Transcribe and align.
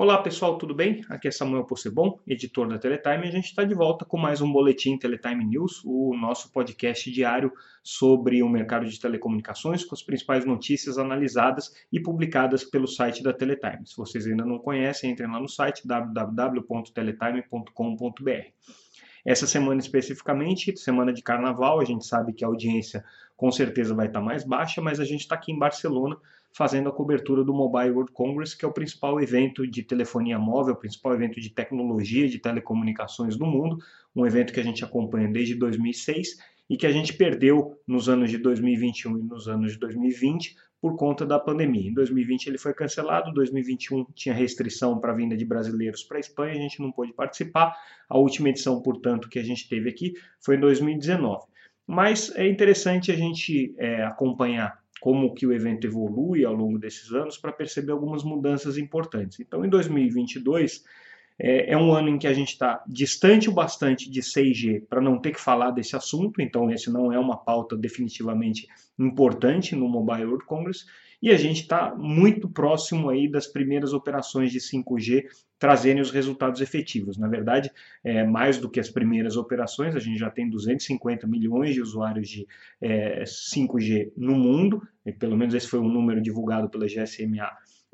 Olá 0.00 0.16
pessoal, 0.16 0.56
tudo 0.56 0.72
bem? 0.74 1.04
Aqui 1.10 1.28
é 1.28 1.30
Samuel 1.30 1.66
Possebon, 1.66 2.18
editor 2.26 2.66
da 2.66 2.78
Teletime, 2.78 3.26
e 3.26 3.28
a 3.28 3.32
gente 3.32 3.44
está 3.44 3.64
de 3.64 3.74
volta 3.74 4.06
com 4.06 4.16
mais 4.16 4.40
um 4.40 4.50
Boletim 4.50 4.96
Teletime 4.96 5.44
News, 5.44 5.82
o 5.84 6.16
nosso 6.16 6.50
podcast 6.50 7.10
diário 7.10 7.52
sobre 7.82 8.42
o 8.42 8.48
mercado 8.48 8.86
de 8.86 8.98
telecomunicações, 8.98 9.84
com 9.84 9.94
as 9.94 10.02
principais 10.02 10.46
notícias 10.46 10.96
analisadas 10.96 11.70
e 11.92 12.00
publicadas 12.00 12.64
pelo 12.64 12.88
site 12.88 13.22
da 13.22 13.34
Teletime. 13.34 13.86
Se 13.86 13.94
vocês 13.94 14.26
ainda 14.26 14.42
não 14.42 14.58
conhecem, 14.58 15.10
entrem 15.10 15.30
lá 15.30 15.38
no 15.38 15.50
site 15.50 15.86
www.teletime.com.br. 15.86 18.46
Essa 19.22 19.46
semana 19.46 19.80
especificamente, 19.80 20.74
semana 20.78 21.12
de 21.12 21.22
carnaval, 21.22 21.78
a 21.78 21.84
gente 21.84 22.06
sabe 22.06 22.32
que 22.32 22.42
a 22.42 22.48
audiência 22.48 23.04
com 23.36 23.52
certeza 23.52 23.94
vai 23.94 24.06
estar 24.06 24.22
mais 24.22 24.44
baixa, 24.44 24.80
mas 24.80 24.98
a 24.98 25.04
gente 25.04 25.20
está 25.20 25.34
aqui 25.34 25.52
em 25.52 25.58
Barcelona 25.58 26.16
fazendo 26.52 26.88
a 26.88 26.92
cobertura 26.92 27.44
do 27.44 27.54
Mobile 27.54 27.90
World 27.90 28.12
Congress, 28.12 28.56
que 28.56 28.64
é 28.64 28.68
o 28.68 28.72
principal 28.72 29.20
evento 29.20 29.66
de 29.66 29.82
telefonia 29.82 30.38
móvel, 30.38 30.74
o 30.74 30.78
principal 30.78 31.14
evento 31.14 31.40
de 31.40 31.50
tecnologia 31.50 32.28
de 32.28 32.38
telecomunicações 32.38 33.36
do 33.36 33.46
mundo, 33.46 33.78
um 34.14 34.26
evento 34.26 34.52
que 34.52 34.60
a 34.60 34.64
gente 34.64 34.84
acompanha 34.84 35.28
desde 35.28 35.54
2006 35.54 36.38
e 36.68 36.76
que 36.76 36.86
a 36.86 36.92
gente 36.92 37.12
perdeu 37.14 37.78
nos 37.86 38.08
anos 38.08 38.30
de 38.30 38.38
2021 38.38 39.18
e 39.18 39.22
nos 39.22 39.48
anos 39.48 39.72
de 39.72 39.78
2020 39.78 40.56
por 40.80 40.96
conta 40.96 41.26
da 41.26 41.38
pandemia. 41.38 41.90
Em 41.90 41.94
2020 41.94 42.46
ele 42.46 42.58
foi 42.58 42.72
cancelado, 42.72 43.32
2021 43.32 44.06
tinha 44.14 44.34
restrição 44.34 44.98
para 44.98 45.12
a 45.12 45.14
vinda 45.14 45.36
de 45.36 45.44
brasileiros 45.44 46.02
para 46.02 46.16
a 46.16 46.20
Espanha, 46.20 46.52
a 46.52 46.62
gente 46.62 46.80
não 46.80 46.90
pôde 46.90 47.12
participar. 47.12 47.76
A 48.08 48.16
última 48.16 48.48
edição, 48.48 48.80
portanto, 48.80 49.28
que 49.28 49.38
a 49.38 49.42
gente 49.42 49.68
teve 49.68 49.90
aqui 49.90 50.14
foi 50.40 50.56
em 50.56 50.60
2019. 50.60 51.44
Mas 51.86 52.34
é 52.36 52.48
interessante 52.48 53.12
a 53.12 53.16
gente 53.16 53.74
é, 53.76 54.04
acompanhar 54.04 54.78
como 55.00 55.34
que 55.34 55.46
o 55.46 55.52
evento 55.52 55.86
evolui 55.86 56.44
ao 56.44 56.54
longo 56.54 56.78
desses 56.78 57.10
anos 57.12 57.38
para 57.38 57.52
perceber 57.52 57.92
algumas 57.92 58.22
mudanças 58.22 58.76
importantes. 58.76 59.40
Então, 59.40 59.64
em 59.64 59.68
2022 59.68 60.84
é, 61.42 61.72
é 61.72 61.76
um 61.76 61.92
ano 61.92 62.10
em 62.10 62.18
que 62.18 62.26
a 62.26 62.34
gente 62.34 62.50
está 62.50 62.82
distante 62.86 63.48
o 63.48 63.52
bastante 63.52 64.10
de 64.10 64.20
6G 64.20 64.84
para 64.88 65.00
não 65.00 65.18
ter 65.18 65.32
que 65.32 65.40
falar 65.40 65.70
desse 65.70 65.96
assunto. 65.96 66.42
Então, 66.42 66.70
esse 66.70 66.90
não 66.90 67.10
é 67.10 67.18
uma 67.18 67.36
pauta 67.36 67.76
definitivamente 67.76 68.68
importante 68.98 69.74
no 69.74 69.88
Mobile 69.88 70.26
World 70.26 70.44
Congress 70.44 70.84
e 71.22 71.30
a 71.30 71.36
gente 71.36 71.62
está 71.62 71.94
muito 71.94 72.48
próximo 72.48 73.08
aí 73.08 73.28
das 73.28 73.46
primeiras 73.46 73.92
operações 73.92 74.52
de 74.52 74.58
5G 74.58 75.24
trazerem 75.58 76.00
os 76.00 76.10
resultados 76.10 76.60
efetivos. 76.62 77.18
Na 77.18 77.28
verdade, 77.28 77.70
é, 78.02 78.24
mais 78.24 78.56
do 78.56 78.70
que 78.70 78.80
as 78.80 78.88
primeiras 78.88 79.36
operações, 79.36 79.94
a 79.94 79.98
gente 79.98 80.18
já 80.18 80.30
tem 80.30 80.48
250 80.48 81.26
milhões 81.26 81.74
de 81.74 81.82
usuários 81.82 82.28
de 82.28 82.46
é, 82.80 83.24
5G 83.24 84.12
no 84.16 84.34
mundo, 84.34 84.82
pelo 85.18 85.36
menos 85.36 85.54
esse 85.54 85.68
foi 85.68 85.78
um 85.78 85.88
número 85.88 86.20
divulgado 86.20 86.70
pela 86.70 86.86
GSMA 86.86 87.50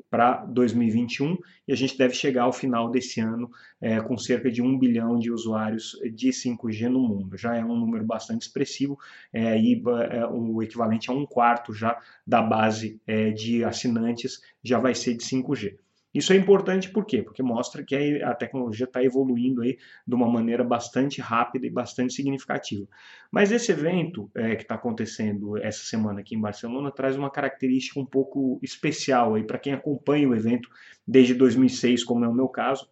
para 0.09 0.45
2021 0.45 1.37
e 1.67 1.73
a 1.73 1.75
gente 1.75 1.97
deve 1.97 2.13
chegar 2.13 2.43
ao 2.43 2.53
final 2.53 2.89
desse 2.89 3.19
ano 3.19 3.49
é, 3.81 3.99
com 3.99 4.17
cerca 4.17 4.49
de 4.51 4.61
um 4.61 4.77
bilhão 4.77 5.19
de 5.19 5.31
usuários 5.31 5.97
de 6.13 6.29
5G 6.29 6.89
no 6.89 6.99
mundo. 6.99 7.37
Já 7.37 7.55
é 7.55 7.63
um 7.63 7.75
número 7.75 8.05
bastante 8.05 8.43
expressivo 8.43 8.97
é, 9.33 9.59
e 9.59 9.81
é, 10.11 10.25
o 10.27 10.61
equivalente 10.61 11.09
a 11.09 11.13
um 11.13 11.25
quarto 11.25 11.73
já 11.73 11.99
da 12.25 12.41
base 12.41 12.99
é, 13.05 13.31
de 13.31 13.63
assinantes 13.63 14.41
já 14.63 14.79
vai 14.79 14.95
ser 14.95 15.15
de 15.15 15.23
5G. 15.23 15.77
Isso 16.13 16.33
é 16.33 16.35
importante 16.35 16.89
por 16.89 17.05
quê? 17.05 17.21
Porque 17.21 17.43
mostra 17.43 17.83
que 17.83 18.21
a 18.23 18.33
tecnologia 18.33 18.85
está 18.85 19.03
evoluindo 19.03 19.61
aí 19.61 19.77
de 20.05 20.15
uma 20.15 20.27
maneira 20.27 20.63
bastante 20.63 21.21
rápida 21.21 21.67
e 21.67 21.69
bastante 21.69 22.13
significativa. 22.13 22.87
Mas 23.31 23.51
esse 23.51 23.71
evento 23.71 24.29
é, 24.33 24.55
que 24.55 24.63
está 24.63 24.75
acontecendo 24.75 25.57
essa 25.57 25.83
semana 25.83 26.21
aqui 26.21 26.35
em 26.35 26.41
Barcelona 26.41 26.91
traz 26.91 27.17
uma 27.17 27.29
característica 27.29 27.99
um 27.99 28.05
pouco 28.05 28.59
especial 28.63 29.35
aí 29.35 29.43
para 29.43 29.59
quem 29.59 29.73
acompanha 29.73 30.27
o 30.27 30.35
evento 30.35 30.69
desde 31.05 31.33
2006, 31.33 32.03
como 32.03 32.23
é 32.25 32.27
o 32.27 32.33
meu 32.33 32.47
caso, 32.47 32.89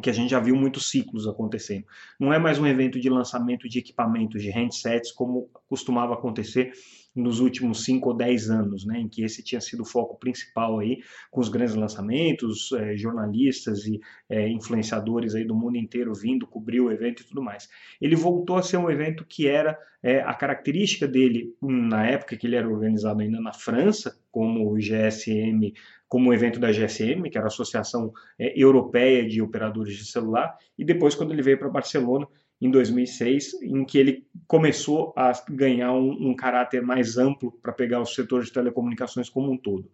que 0.00 0.10
a 0.10 0.12
gente 0.12 0.30
já 0.30 0.40
viu 0.40 0.56
muitos 0.56 0.90
ciclos 0.90 1.26
acontecendo. 1.26 1.86
Não 2.18 2.32
é 2.32 2.38
mais 2.38 2.58
um 2.58 2.66
evento 2.66 3.00
de 3.00 3.08
lançamento 3.08 3.68
de 3.68 3.78
equipamentos, 3.78 4.42
de 4.42 4.50
handsets, 4.50 5.12
como 5.12 5.48
costumava 5.68 6.14
acontecer 6.14 6.72
nos 7.14 7.38
últimos 7.38 7.84
5 7.84 8.08
ou 8.08 8.16
10 8.16 8.50
anos, 8.50 8.84
né, 8.84 8.98
em 8.98 9.08
que 9.08 9.22
esse 9.22 9.42
tinha 9.42 9.60
sido 9.60 9.82
o 9.82 9.86
foco 9.86 10.18
principal 10.18 10.80
aí, 10.80 10.98
com 11.30 11.40
os 11.40 11.48
grandes 11.48 11.74
lançamentos, 11.74 12.72
é, 12.72 12.96
jornalistas 12.96 13.86
e 13.86 14.00
é, 14.28 14.48
influenciadores 14.48 15.34
aí 15.34 15.44
do 15.44 15.54
mundo 15.54 15.76
inteiro 15.76 16.12
vindo 16.14 16.46
cobrir 16.46 16.80
o 16.80 16.90
evento 16.90 17.22
e 17.22 17.26
tudo 17.26 17.42
mais. 17.42 17.68
Ele 18.00 18.16
voltou 18.16 18.56
a 18.56 18.62
ser 18.62 18.78
um 18.78 18.90
evento 18.90 19.24
que 19.24 19.46
era 19.46 19.78
é, 20.02 20.20
a 20.20 20.34
característica 20.34 21.06
dele, 21.06 21.54
na 21.62 22.06
época 22.06 22.36
que 22.36 22.46
ele 22.46 22.56
era 22.56 22.68
organizado 22.68 23.20
ainda 23.20 23.40
na 23.40 23.52
França, 23.52 24.18
como 24.30 24.68
o 24.70 24.76
GSM, 24.76 25.72
como 26.08 26.30
o 26.30 26.34
evento 26.34 26.60
da 26.60 26.70
GSM, 26.70 27.30
que 27.30 27.38
era 27.38 27.46
a 27.46 27.48
Associação 27.48 28.12
Europeia 28.38 29.26
de 29.26 29.40
Operadores 29.40 29.96
de 29.96 30.04
Celular, 30.04 30.56
e 30.76 30.84
depois 30.84 31.14
quando 31.14 31.32
ele 31.32 31.42
veio 31.42 31.58
para 31.58 31.68
Barcelona, 31.68 32.28
em 32.60 32.70
2006, 32.70 33.62
em 33.62 33.84
que 33.84 33.98
ele 33.98 34.26
começou 34.46 35.12
a 35.16 35.32
ganhar 35.50 35.92
um, 35.92 36.30
um 36.30 36.34
caráter 36.34 36.82
mais 36.82 37.18
amplo 37.18 37.52
para 37.62 37.72
pegar 37.72 38.00
o 38.00 38.06
setor 38.06 38.42
de 38.42 38.52
telecomunicações 38.52 39.28
como 39.28 39.52
um 39.52 39.56
todo. 39.56 39.90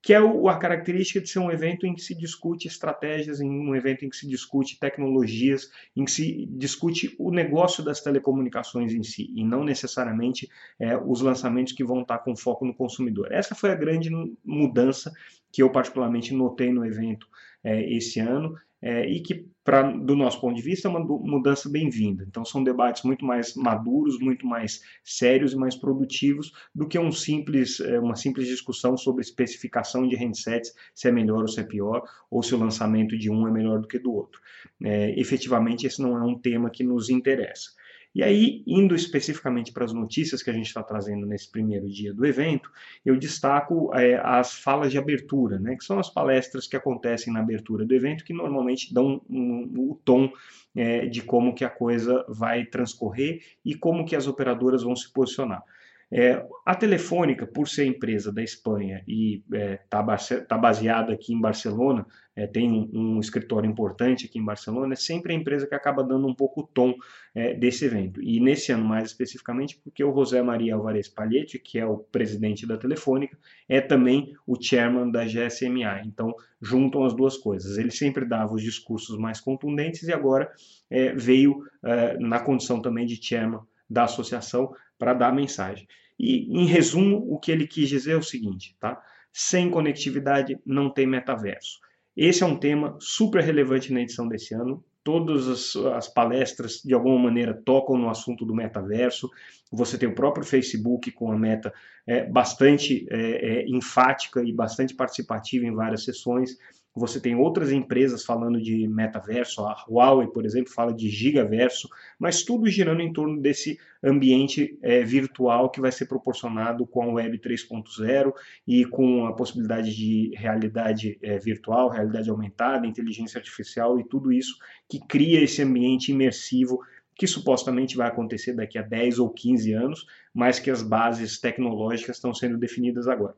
Que 0.00 0.14
é 0.14 0.20
o, 0.20 0.48
a 0.48 0.56
característica 0.56 1.20
de 1.20 1.28
ser 1.28 1.40
um 1.40 1.50
evento 1.50 1.84
em 1.84 1.94
que 1.94 2.00
se 2.00 2.14
discute 2.14 2.68
estratégias, 2.68 3.40
em 3.40 3.50
um 3.50 3.74
evento 3.74 4.04
em 4.04 4.08
que 4.08 4.16
se 4.16 4.28
discute 4.28 4.78
tecnologias, 4.78 5.70
em 5.96 6.04
que 6.04 6.10
se 6.10 6.46
discute 6.52 7.14
o 7.18 7.32
negócio 7.32 7.84
das 7.84 8.00
telecomunicações 8.00 8.94
em 8.94 9.02
si, 9.02 9.30
e 9.34 9.44
não 9.44 9.64
necessariamente 9.64 10.48
é, 10.78 10.96
os 10.96 11.20
lançamentos 11.20 11.72
que 11.72 11.84
vão 11.84 12.02
estar 12.02 12.18
com 12.18 12.36
foco 12.36 12.64
no 12.64 12.74
consumidor. 12.74 13.32
Essa 13.32 13.54
foi 13.54 13.70
a 13.70 13.74
grande 13.74 14.08
mudança 14.44 15.12
que 15.50 15.62
eu 15.62 15.70
particularmente 15.70 16.32
notei 16.32 16.72
no 16.72 16.86
evento 16.86 17.26
é, 17.64 17.92
esse 17.92 18.20
ano 18.20 18.56
é, 18.80 19.08
e 19.08 19.20
que, 19.20 19.46
pra, 19.64 19.82
do 19.82 20.14
nosso 20.14 20.40
ponto 20.40 20.56
de 20.56 20.62
vista, 20.62 20.88
é 20.88 20.90
uma 20.90 21.00
mudança 21.00 21.68
bem-vinda. 21.68 22.24
Então, 22.26 22.44
são 22.44 22.62
debates 22.62 23.02
muito 23.02 23.24
mais 23.24 23.54
maduros, 23.54 24.18
muito 24.18 24.46
mais 24.46 24.80
sérios 25.02 25.52
e 25.52 25.56
mais 25.56 25.74
produtivos 25.74 26.52
do 26.74 26.86
que 26.86 26.98
um 26.98 27.10
simples, 27.10 27.80
é, 27.80 27.98
uma 27.98 28.16
simples 28.16 28.46
discussão 28.46 28.96
sobre 28.96 29.22
especificação 29.22 30.06
de 30.06 30.16
handsets, 30.16 30.72
se 30.94 31.08
é 31.08 31.12
melhor 31.12 31.42
ou 31.42 31.48
se 31.48 31.60
é 31.60 31.64
pior, 31.64 32.02
ou 32.30 32.42
se 32.42 32.54
o 32.54 32.58
lançamento 32.58 33.16
de 33.18 33.30
um 33.30 33.46
é 33.46 33.50
melhor 33.50 33.80
do 33.80 33.88
que 33.88 33.98
do 33.98 34.12
outro. 34.12 34.40
É, 34.82 35.18
efetivamente, 35.18 35.86
esse 35.86 36.00
não 36.00 36.16
é 36.16 36.22
um 36.22 36.38
tema 36.38 36.70
que 36.70 36.84
nos 36.84 37.10
interessa. 37.10 37.70
E 38.14 38.22
aí, 38.22 38.62
indo 38.66 38.94
especificamente 38.94 39.72
para 39.72 39.84
as 39.84 39.92
notícias 39.92 40.42
que 40.42 40.50
a 40.50 40.52
gente 40.52 40.66
está 40.66 40.82
trazendo 40.82 41.26
nesse 41.26 41.50
primeiro 41.50 41.88
dia 41.88 42.12
do 42.12 42.26
evento, 42.26 42.70
eu 43.04 43.16
destaco 43.16 43.94
é, 43.94 44.20
as 44.24 44.58
falas 44.58 44.90
de 44.90 44.98
abertura, 44.98 45.58
né, 45.58 45.76
que 45.76 45.84
são 45.84 45.98
as 45.98 46.10
palestras 46.10 46.66
que 46.66 46.76
acontecem 46.76 47.32
na 47.32 47.40
abertura 47.40 47.84
do 47.84 47.94
evento, 47.94 48.24
que 48.24 48.32
normalmente 48.32 48.92
dão 48.92 49.20
o 49.28 49.36
um, 49.36 49.90
um, 49.90 49.98
tom 50.04 50.32
é, 50.74 51.06
de 51.06 51.22
como 51.22 51.54
que 51.54 51.64
a 51.64 51.70
coisa 51.70 52.24
vai 52.28 52.64
transcorrer 52.64 53.42
e 53.64 53.74
como 53.74 54.04
que 54.04 54.16
as 54.16 54.26
operadoras 54.26 54.82
vão 54.82 54.96
se 54.96 55.12
posicionar. 55.12 55.62
É, 56.10 56.42
a 56.64 56.74
Telefônica, 56.74 57.46
por 57.46 57.68
ser 57.68 57.84
empresa 57.84 58.32
da 58.32 58.42
Espanha 58.42 59.02
e 59.06 59.42
está 59.84 60.04
é, 60.30 60.40
tá 60.40 60.56
baseada 60.56 61.12
aqui 61.12 61.34
em 61.34 61.40
Barcelona, 61.40 62.06
é, 62.34 62.46
tem 62.46 62.70
um, 62.70 63.16
um, 63.16 63.20
escritório 63.20 63.68
importante 63.68 64.24
aqui 64.24 64.38
em 64.38 64.44
Barcelona, 64.44 64.94
é 64.94 64.96
sempre 64.96 65.32
a 65.32 65.36
empresa 65.36 65.66
que 65.66 65.74
acaba 65.74 66.02
dando 66.02 66.26
um 66.26 66.34
pouco 66.34 66.62
o 66.62 66.66
tom 66.66 66.94
é, 67.34 67.52
desse 67.52 67.84
evento. 67.84 68.22
E 68.22 68.40
nesse 68.40 68.72
ano, 68.72 68.84
mais 68.84 69.08
especificamente, 69.08 69.78
porque 69.84 70.02
o 70.02 70.14
José 70.14 70.40
Maria 70.40 70.76
Alvarez 70.76 71.08
Palhete, 71.08 71.58
que 71.58 71.78
é 71.78 71.84
o 71.84 71.98
presidente 71.98 72.66
da 72.66 72.78
Telefônica, 72.78 73.36
é 73.68 73.80
também 73.80 74.34
o 74.46 74.56
chairman 74.60 75.10
da 75.10 75.24
GSMA. 75.24 76.02
Então, 76.06 76.34
juntam 76.62 77.04
as 77.04 77.14
duas 77.14 77.36
coisas. 77.36 77.76
Ele 77.76 77.90
sempre 77.90 78.24
dava 78.24 78.54
os 78.54 78.62
discursos 78.62 79.18
mais 79.18 79.40
contundentes 79.40 80.04
e 80.04 80.12
agora 80.12 80.50
é, 80.88 81.12
veio 81.12 81.64
é, 81.84 82.16
na 82.18 82.40
condição 82.40 82.80
também 82.80 83.04
de 83.04 83.22
chairman 83.22 83.60
da 83.88 84.04
associação 84.04 84.72
para 84.98 85.14
dar 85.14 85.28
a 85.28 85.34
mensagem. 85.34 85.86
E, 86.18 86.46
em 86.58 86.66
resumo, 86.66 87.24
o 87.32 87.38
que 87.38 87.52
ele 87.52 87.66
quis 87.66 87.88
dizer 87.88 88.12
é 88.12 88.16
o 88.16 88.22
seguinte, 88.22 88.76
tá? 88.80 89.00
Sem 89.32 89.70
conectividade 89.70 90.58
não 90.66 90.90
tem 90.90 91.06
metaverso. 91.06 91.78
Esse 92.16 92.42
é 92.42 92.46
um 92.46 92.58
tema 92.58 92.96
super 92.98 93.42
relevante 93.42 93.92
na 93.92 94.00
edição 94.00 94.26
desse 94.26 94.52
ano. 94.52 94.84
Todas 95.04 95.46
as, 95.46 95.76
as, 95.94 96.08
palestras, 96.08 96.82
de 96.84 96.92
alguma 96.92 97.18
maneira, 97.18 97.54
tocam 97.64 97.96
no 97.96 98.10
assunto 98.10 98.44
do 98.44 98.54
metaverso. 98.54 99.30
Você 99.70 99.96
tem 99.96 100.08
o 100.08 100.14
próprio 100.14 100.44
Facebook 100.44 101.12
com 101.12 101.30
a 101.30 101.38
meta 101.38 101.72
é, 102.06 102.24
bastante 102.24 103.06
é, 103.08 103.60
é, 103.60 103.68
enfática 103.68 104.42
e 104.42 104.52
bastante 104.52 104.94
participativa 104.94 105.64
em 105.64 105.74
várias 105.74 106.04
sessões. 106.04 106.56
Você 106.98 107.20
tem 107.20 107.34
outras 107.36 107.70
empresas 107.70 108.24
falando 108.24 108.60
de 108.60 108.86
metaverso, 108.88 109.62
a 109.62 109.84
Huawei, 109.88 110.28
por 110.28 110.44
exemplo, 110.44 110.72
fala 110.72 110.92
de 110.92 111.08
gigaverso, 111.08 111.88
mas 112.18 112.42
tudo 112.42 112.66
girando 112.66 113.00
em 113.00 113.12
torno 113.12 113.40
desse 113.40 113.78
ambiente 114.02 114.78
é, 114.82 115.02
virtual 115.02 115.70
que 115.70 115.80
vai 115.80 115.90
ser 115.90 116.06
proporcionado 116.06 116.86
com 116.86 117.02
a 117.02 117.12
Web 117.14 117.38
3.0 117.38 118.32
e 118.66 118.84
com 118.84 119.26
a 119.26 119.32
possibilidade 119.32 119.94
de 119.94 120.32
realidade 120.36 121.18
é, 121.22 121.38
virtual, 121.38 121.88
realidade 121.88 122.30
aumentada, 122.30 122.86
inteligência 122.86 123.38
artificial 123.38 123.98
e 123.98 124.04
tudo 124.04 124.32
isso 124.32 124.56
que 124.88 125.00
cria 125.06 125.42
esse 125.42 125.62
ambiente 125.62 126.12
imersivo 126.12 126.80
que 127.18 127.26
supostamente 127.26 127.96
vai 127.96 128.06
acontecer 128.06 128.54
daqui 128.54 128.78
a 128.78 128.82
10 128.82 129.18
ou 129.18 129.28
15 129.28 129.72
anos, 129.72 130.06
mas 130.32 130.60
que 130.60 130.70
as 130.70 130.82
bases 130.82 131.40
tecnológicas 131.40 132.16
estão 132.16 132.32
sendo 132.32 132.56
definidas 132.56 133.08
agora. 133.08 133.34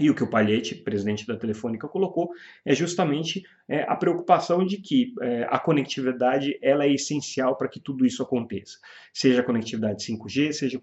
E 0.00 0.08
o 0.10 0.14
que 0.14 0.22
o 0.22 0.30
Palhete, 0.30 0.74
presidente 0.74 1.26
da 1.26 1.36
Telefônica, 1.36 1.88
colocou 1.88 2.30
é 2.64 2.74
justamente 2.74 3.42
é, 3.68 3.82
a 3.82 3.96
preocupação 3.96 4.64
de 4.64 4.78
que 4.78 5.12
é, 5.20 5.46
a 5.50 5.58
conectividade 5.58 6.58
ela 6.62 6.84
é 6.84 6.92
essencial 6.92 7.56
para 7.56 7.68
que 7.68 7.80
tudo 7.80 8.06
isso 8.06 8.22
aconteça. 8.22 8.78
Seja 9.12 9.42
conectividade 9.42 10.04
5G, 10.04 10.52
seja 10.52 10.80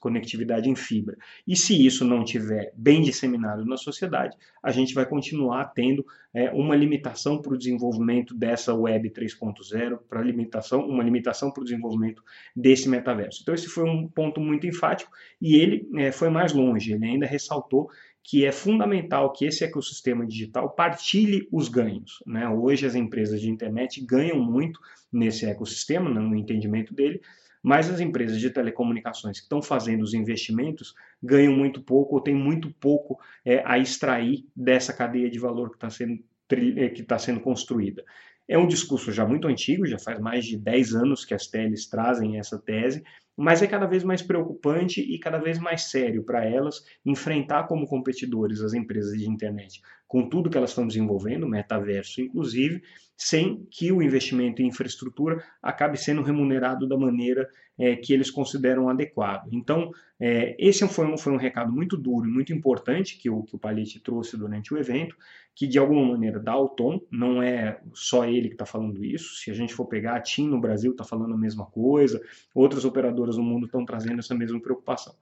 conectividade 0.00 0.68
em 0.68 0.76
fibra. 0.76 1.16
E 1.46 1.56
se 1.56 1.84
isso 1.84 2.04
não 2.04 2.24
tiver 2.24 2.72
bem 2.76 3.02
disseminado 3.02 3.64
na 3.64 3.76
sociedade, 3.76 4.36
a 4.62 4.70
gente 4.70 4.94
vai 4.94 5.04
continuar 5.04 5.66
tendo 5.74 6.04
é, 6.32 6.50
uma 6.50 6.74
limitação 6.74 7.40
para 7.40 7.54
o 7.54 7.58
desenvolvimento 7.58 8.34
dessa 8.34 8.74
web 8.74 9.08
3.0, 9.10 9.98
para 10.08 10.20
limitação, 10.20 10.86
uma 10.86 11.02
limitação 11.02 11.50
para 11.50 11.60
o 11.60 11.64
desenvolvimento 11.64 12.22
desse 12.56 12.88
metaverso. 12.88 13.40
Então 13.42 13.54
esse 13.54 13.68
foi 13.68 13.84
um 13.84 14.08
ponto 14.08 14.40
muito 14.40 14.66
enfático 14.66 15.10
e 15.40 15.56
ele 15.56 15.88
é, 15.96 16.10
foi 16.10 16.28
mais 16.30 16.52
longe. 16.52 16.92
Ele 16.92 17.04
ainda 17.04 17.26
ressaltou 17.26 17.88
que 18.24 18.46
é 18.46 18.50
fundamental 18.50 19.30
que 19.32 19.44
esse 19.44 19.62
ecossistema 19.62 20.26
digital 20.26 20.70
partilhe 20.70 21.46
os 21.52 21.68
ganhos. 21.68 22.22
Né? 22.26 22.48
Hoje 22.48 22.86
as 22.86 22.94
empresas 22.94 23.38
de 23.38 23.50
internet 23.50 24.02
ganham 24.04 24.40
muito 24.40 24.80
nesse 25.12 25.44
ecossistema, 25.44 26.08
né, 26.08 26.20
no 26.20 26.34
entendimento 26.34 26.94
dele, 26.94 27.20
mas 27.62 27.90
as 27.90 28.00
empresas 28.00 28.40
de 28.40 28.50
telecomunicações 28.50 29.38
que 29.38 29.44
estão 29.44 29.60
fazendo 29.60 30.02
os 30.02 30.14
investimentos 30.14 30.94
ganham 31.22 31.54
muito 31.54 31.82
pouco 31.82 32.14
ou 32.14 32.20
têm 32.20 32.34
muito 32.34 32.72
pouco 32.80 33.20
é, 33.44 33.62
a 33.64 33.78
extrair 33.78 34.46
dessa 34.56 34.92
cadeia 34.92 35.30
de 35.30 35.38
valor 35.38 35.68
que 35.68 35.76
está 35.76 35.90
sendo, 35.90 36.18
é, 36.50 36.88
tá 37.02 37.18
sendo 37.18 37.40
construída. 37.40 38.02
É 38.48 38.58
um 38.58 38.66
discurso 38.66 39.12
já 39.12 39.26
muito 39.26 39.48
antigo, 39.48 39.86
já 39.86 39.98
faz 39.98 40.18
mais 40.18 40.46
de 40.46 40.58
10 40.58 40.94
anos 40.94 41.24
que 41.24 41.34
as 41.34 41.46
teles 41.46 41.86
trazem 41.86 42.38
essa 42.38 42.58
tese, 42.58 43.02
mas 43.36 43.62
é 43.62 43.66
cada 43.66 43.86
vez 43.86 44.04
mais 44.04 44.22
preocupante 44.22 45.00
e 45.00 45.18
cada 45.18 45.38
vez 45.38 45.58
mais 45.58 45.84
sério 45.84 46.22
para 46.22 46.44
elas 46.44 46.84
enfrentar 47.04 47.64
como 47.64 47.86
competidores 47.86 48.60
as 48.60 48.74
empresas 48.74 49.18
de 49.18 49.28
internet, 49.28 49.82
com 50.06 50.28
tudo 50.28 50.50
que 50.50 50.56
elas 50.56 50.70
estão 50.70 50.86
desenvolvendo, 50.86 51.48
metaverso 51.48 52.20
inclusive, 52.20 52.82
sem 53.16 53.66
que 53.70 53.92
o 53.92 54.02
investimento 54.02 54.60
em 54.60 54.66
infraestrutura 54.66 55.42
acabe 55.62 55.96
sendo 55.96 56.22
remunerado 56.22 56.88
da 56.88 56.96
maneira 56.96 57.48
é, 57.78 57.96
que 57.96 58.12
eles 58.12 58.30
consideram 58.30 58.88
adequado. 58.88 59.48
Então, 59.52 59.90
é, 60.18 60.56
esse 60.58 60.86
foi 60.88 61.06
um, 61.06 61.16
foi 61.16 61.32
um 61.32 61.36
recado 61.36 61.72
muito 61.72 61.96
duro 61.96 62.26
e 62.26 62.30
muito 62.30 62.52
importante 62.52 63.18
que 63.18 63.28
o, 63.28 63.42
que 63.42 63.56
o 63.56 63.58
Palete 63.58 64.00
trouxe 64.00 64.36
durante 64.36 64.72
o 64.72 64.78
evento, 64.78 65.16
que 65.54 65.66
de 65.66 65.78
alguma 65.78 66.04
maneira 66.12 66.38
dá 66.38 66.56
o 66.56 66.68
tom, 66.68 67.00
não 67.10 67.42
é 67.42 67.80
só 67.92 68.24
ele 68.24 68.48
que 68.48 68.54
está 68.54 68.66
falando 68.66 69.04
isso, 69.04 69.36
se 69.36 69.50
a 69.50 69.54
gente 69.54 69.74
for 69.74 69.86
pegar 69.86 70.16
a 70.16 70.20
TIM 70.20 70.48
no 70.48 70.60
Brasil 70.60 70.92
está 70.92 71.04
falando 71.04 71.34
a 71.34 71.38
mesma 71.38 71.66
coisa, 71.66 72.20
outras 72.54 72.84
operadoras 72.84 73.36
no 73.36 73.42
mundo 73.42 73.66
estão 73.66 73.84
trazendo 73.84 74.18
essa 74.18 74.34
mesma 74.34 74.60
preocupação. 74.60 75.14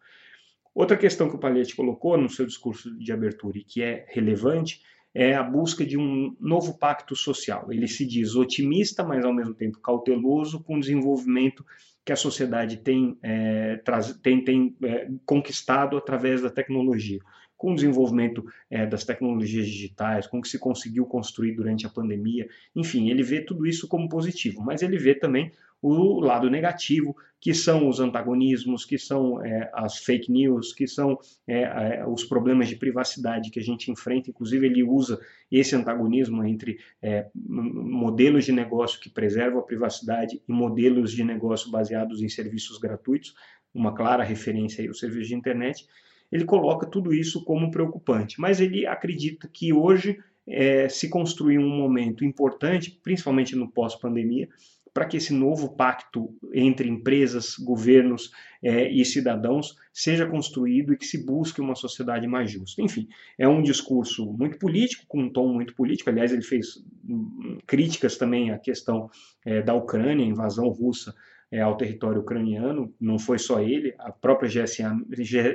Outra 0.75 0.97
questão 0.97 1.29
que 1.29 1.37
o 1.37 1.39
Palete 1.39 1.77
colocou 1.77 2.17
no 2.17 2.31
seu 2.31 2.47
discurso 2.47 2.97
de 2.99 3.12
abertura 3.12 3.59
e 3.59 3.65
que 3.65 3.83
é 3.83 4.06
relevante 4.09 4.81
é 5.14 5.35
a 5.35 5.43
busca 5.43 5.85
de 5.85 5.99
um 5.99 6.35
novo 6.41 6.79
pacto 6.79 7.14
social. 7.14 7.70
Ele 7.70 7.87
se 7.87 8.06
diz 8.06 8.35
otimista, 8.35 9.05
mas 9.05 9.25
ao 9.25 9.32
mesmo 9.32 9.55
tempo 9.55 9.81
cauteloso 9.81 10.62
com 10.62 10.76
o 10.76 10.81
desenvolvimento 10.81 11.64
que 12.05 12.12
a 12.12 12.17
sociedade 12.17 12.79
tem, 12.79 13.17
é, 13.23 13.76
traz, 13.85 14.12
tem, 14.23 14.43
tem 14.43 14.76
é, 14.82 15.09
conquistado 15.25 15.97
através 15.97 16.43
da 16.43 16.50
tecnologia, 16.50 17.20
com 17.56 17.73
o 17.73 17.75
desenvolvimento 17.75 18.44
é, 18.69 18.85
das 18.87 19.05
tecnologias 19.05 19.67
digitais, 19.67 20.26
com 20.26 20.38
o 20.38 20.43
que 20.43 20.49
se 20.49 20.59
conseguiu 20.59 21.06
construir 21.06 21.53
durante 21.53 21.87
a 21.87 21.91
pandemia. 21.91 22.49
Enfim, 22.75 23.11
ele 23.11 23.23
vê 23.23 23.41
tudo 23.41 23.67
isso 23.67 23.87
como 23.87 24.08
positivo, 24.08 24.62
mas 24.62 24.82
ele 24.82 24.99
vê 24.99 25.15
também 25.15 25.53
o 25.82 26.20
lado 26.20 26.49
negativo, 26.49 27.17
que 27.40 27.52
são 27.52 27.88
os 27.88 27.99
antagonismos, 27.99 28.84
que 28.84 28.96
são 28.96 29.44
é, 29.44 29.69
as 29.75 29.99
fake 29.99 30.31
news, 30.31 30.73
que 30.73 30.87
são 30.87 31.19
é, 31.44 31.62
é, 31.62 32.06
os 32.06 32.23
problemas 32.23 32.69
de 32.69 32.76
privacidade 32.76 33.50
que 33.50 33.58
a 33.58 33.62
gente 33.62 33.90
enfrenta. 33.90 34.31
Inclusive, 34.31 34.64
ele 34.64 34.84
usa 34.84 35.20
esse 35.50 35.75
antagonismo 35.75 36.44
entre 36.44 36.79
é, 37.02 37.26
modelos 37.34 38.44
de 38.44 38.52
negócio 38.52 39.00
que 39.00 39.11
preservam 39.11 39.58
a 39.58 39.64
privacidade 39.64 40.40
e 40.49 40.52
modelos 40.52 41.11
de 41.11 41.25
negócio 41.25 41.69
baseados 41.69 42.23
em 42.23 42.29
serviços 42.29 42.79
gratuitos, 42.79 43.34
uma 43.75 43.93
clara 43.93 44.23
referência 44.23 44.81
aí 44.81 44.87
aos 44.87 45.00
serviços 45.00 45.26
de 45.26 45.34
internet. 45.34 45.84
Ele 46.31 46.44
coloca 46.44 46.87
tudo 46.87 47.12
isso 47.12 47.44
como 47.44 47.73
preocupante, 47.73 48.40
mas 48.40 48.61
ele 48.61 48.87
acredita 48.87 49.49
que 49.52 49.73
hoje 49.73 50.17
é, 50.46 50.88
se 50.88 51.08
construiu 51.08 51.61
um 51.61 51.76
momento 51.76 52.25
importante, 52.25 53.00
principalmente 53.02 53.56
no 53.56 53.70
pós-pandemia, 53.70 54.49
para 54.93 55.06
que 55.06 55.17
esse 55.17 55.33
novo 55.33 55.75
pacto 55.75 56.35
entre 56.53 56.89
empresas, 56.89 57.56
governos 57.56 58.31
é, 58.62 58.91
e 58.91 59.05
cidadãos 59.05 59.75
seja 59.93 60.27
construído 60.27 60.93
e 60.93 60.97
que 60.97 61.06
se 61.06 61.25
busque 61.25 61.61
uma 61.61 61.75
sociedade 61.75 62.27
mais 62.27 62.50
justa. 62.50 62.83
Enfim, 62.83 63.09
é 63.39 63.49
um 63.49 63.62
discurso 63.62 64.31
muito 64.33 64.59
político, 64.59 65.05
com 65.09 65.23
um 65.23 65.33
tom 65.33 65.49
muito 65.49 65.75
político. 65.75 66.11
Aliás, 66.11 66.33
ele 66.33 66.43
fez 66.43 66.85
hum, 67.05 67.59
críticas 67.67 68.17
também 68.17 68.50
à 68.50 68.59
questão 68.59 69.11
é, 69.44 69.62
da 69.62 69.75
Ucrânia, 69.75 70.25
invasão 70.25 70.69
russa 70.69 71.15
é, 71.50 71.61
ao 71.61 71.77
território 71.77 72.21
ucraniano. 72.21 72.94
Não 73.00 73.19
foi 73.19 73.39
só 73.39 73.61
ele, 73.61 73.94
a 73.99 74.12
própria 74.12 74.49
GSA, 74.49 74.94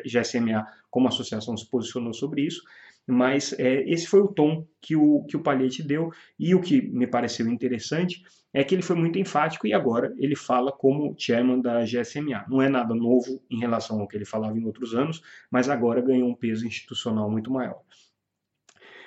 GSMA, 0.03 0.65
como 0.89 1.07
associação, 1.07 1.55
se 1.55 1.69
posicionou 1.69 2.13
sobre 2.13 2.41
isso 2.41 2.63
mas 3.07 3.53
é, 3.57 3.89
esse 3.89 4.05
foi 4.05 4.19
o 4.19 4.27
tom 4.27 4.67
que 4.81 4.95
o, 4.95 5.23
que 5.23 5.37
o 5.37 5.41
Palhete 5.41 5.81
deu, 5.81 6.11
e 6.37 6.53
o 6.53 6.61
que 6.61 6.81
me 6.81 7.07
pareceu 7.07 7.47
interessante 7.47 8.21
é 8.53 8.63
que 8.63 8.75
ele 8.75 8.81
foi 8.81 8.95
muito 8.95 9.19
enfático 9.19 9.67
e 9.67 9.73
agora 9.73 10.13
ele 10.17 10.35
fala 10.35 10.71
como 10.71 11.15
chairman 11.17 11.61
da 11.61 11.83
GSMA. 11.83 12.45
Não 12.49 12.61
é 12.61 12.67
nada 12.67 12.93
novo 12.93 13.41
em 13.49 13.59
relação 13.59 13.99
ao 13.99 14.07
que 14.07 14.17
ele 14.17 14.25
falava 14.25 14.57
em 14.57 14.65
outros 14.65 14.93
anos, 14.93 15.21
mas 15.51 15.69
agora 15.69 16.01
ganhou 16.01 16.27
um 16.27 16.35
peso 16.35 16.65
institucional 16.65 17.29
muito 17.29 17.51
maior. 17.51 17.81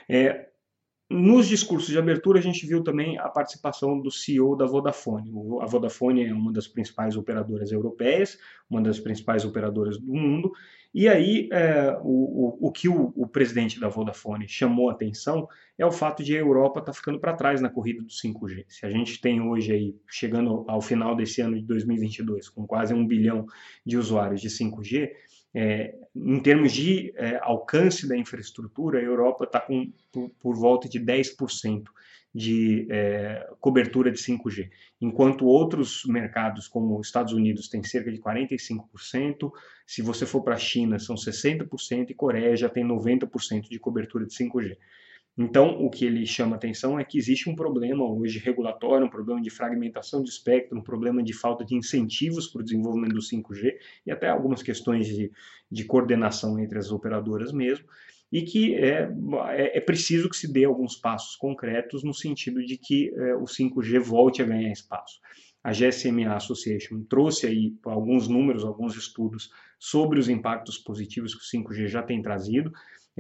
É, 0.08 0.48
nos 1.10 1.48
discursos 1.48 1.88
de 1.90 1.98
abertura, 1.98 2.38
a 2.38 2.42
gente 2.42 2.64
viu 2.66 2.82
também 2.82 3.18
a 3.18 3.28
participação 3.28 4.00
do 4.00 4.10
CEO 4.10 4.56
da 4.56 4.64
Vodafone. 4.64 5.30
A 5.60 5.66
Vodafone 5.66 6.24
é 6.24 6.32
uma 6.32 6.52
das 6.52 6.68
principais 6.68 7.16
operadoras 7.16 7.72
europeias, 7.72 8.38
uma 8.68 8.80
das 8.80 9.00
principais 9.00 9.44
operadoras 9.44 9.98
do 9.98 10.06
mundo, 10.06 10.52
e 10.92 11.08
aí, 11.08 11.48
é, 11.52 11.96
o, 12.02 12.66
o, 12.66 12.68
o, 12.68 12.72
que 12.72 12.88
o, 12.88 13.12
o, 13.14 13.26
presidente 13.26 13.78
da 13.78 13.88
Vodafone 13.88 14.48
chamou 14.48 14.90
a 14.90 14.92
atenção 14.92 15.46
é 15.78 15.86
o 15.86 15.92
fato 15.92 16.22
de 16.22 16.36
a 16.36 16.40
Europa 16.40 16.80
estar 16.80 16.90
tá 16.90 16.96
ficando 16.96 17.20
para 17.20 17.32
trás 17.32 17.60
na 17.60 17.70
corrida 17.70 18.02
do 18.02 18.08
5G. 18.08 18.64
Se 18.68 18.84
a 18.84 18.90
gente 18.90 19.20
tem 19.20 19.40
hoje, 19.40 19.72
aí, 19.72 19.96
chegando 20.08 20.64
ao 20.66 20.80
final 20.80 21.14
desse 21.14 21.40
ano 21.40 21.54
de 21.54 21.64
2022, 21.64 22.48
com 22.48 22.66
quase 22.66 22.92
um 22.92 23.06
bilhão 23.06 23.46
de 23.86 23.96
usuários 23.96 24.40
de 24.40 24.48
5G, 24.48 25.10
é, 25.54 25.94
em 26.14 26.40
termos 26.40 26.72
de 26.72 27.12
é, 27.16 27.38
alcance 27.42 28.08
da 28.08 28.16
infraestrutura, 28.16 28.98
a 28.98 29.02
Europa 29.02 29.44
está 29.44 29.60
com 29.60 29.92
por, 30.12 30.30
por, 30.40 30.56
volta 30.56 30.88
de 30.88 31.00
10% 31.00 31.84
de 32.32 32.86
é, 32.90 33.48
cobertura 33.60 34.10
de 34.10 34.18
5G, 34.18 34.70
enquanto 35.00 35.46
outros 35.46 36.04
mercados, 36.06 36.68
como 36.68 36.98
os 36.98 37.08
Estados 37.08 37.32
Unidos, 37.32 37.68
têm 37.68 37.82
cerca 37.82 38.12
de 38.12 38.20
45%, 38.20 39.50
se 39.84 40.00
você 40.00 40.24
for 40.24 40.42
para 40.42 40.54
a 40.54 40.58
China, 40.58 40.98
são 40.98 41.16
60%, 41.16 42.10
e 42.10 42.14
Coreia 42.14 42.56
já 42.56 42.68
tem 42.68 42.84
90% 42.84 43.68
de 43.68 43.78
cobertura 43.80 44.24
de 44.24 44.32
5G. 44.32 44.76
Então, 45.42 45.82
o 45.82 45.88
que 45.88 46.04
ele 46.04 46.26
chama 46.26 46.56
atenção 46.56 47.00
é 47.00 47.04
que 47.04 47.16
existe 47.16 47.48
um 47.48 47.56
problema 47.56 48.04
hoje 48.04 48.38
regulatório, 48.38 49.06
um 49.06 49.10
problema 49.10 49.40
de 49.40 49.48
fragmentação 49.48 50.22
de 50.22 50.28
espectro, 50.28 50.78
um 50.78 50.82
problema 50.82 51.22
de 51.22 51.32
falta 51.32 51.64
de 51.64 51.74
incentivos 51.74 52.46
para 52.46 52.60
o 52.60 52.62
desenvolvimento 52.62 53.14
do 53.14 53.22
5G 53.22 53.72
e 54.04 54.10
até 54.10 54.28
algumas 54.28 54.62
questões 54.62 55.06
de, 55.06 55.32
de 55.72 55.84
coordenação 55.84 56.58
entre 56.58 56.78
as 56.78 56.92
operadoras 56.92 57.52
mesmo, 57.52 57.86
e 58.30 58.42
que 58.42 58.74
é, 58.74 59.10
é, 59.52 59.78
é, 59.78 59.80
preciso 59.80 60.28
que 60.28 60.36
se 60.36 60.52
dê 60.52 60.66
alguns 60.66 60.94
passos 60.94 61.36
concretos 61.36 62.04
no 62.04 62.12
sentido 62.12 62.62
de 62.62 62.76
que 62.76 63.10
é, 63.16 63.34
o 63.34 63.44
5G 63.44 63.98
volte 63.98 64.42
a 64.42 64.44
ganhar 64.44 64.70
espaço. 64.70 65.20
A 65.64 65.72
GSMA 65.72 66.34
Association 66.34 67.02
trouxe 67.04 67.46
aí 67.46 67.74
alguns 67.84 68.28
números, 68.28 68.62
alguns 68.62 68.94
estudos 68.94 69.50
sobre 69.78 70.20
os 70.20 70.28
impactos 70.28 70.76
positivos 70.76 71.34
que 71.34 71.40
o 71.40 71.62
5G 71.62 71.86
já 71.86 72.02
tem 72.02 72.20
trazido. 72.20 72.70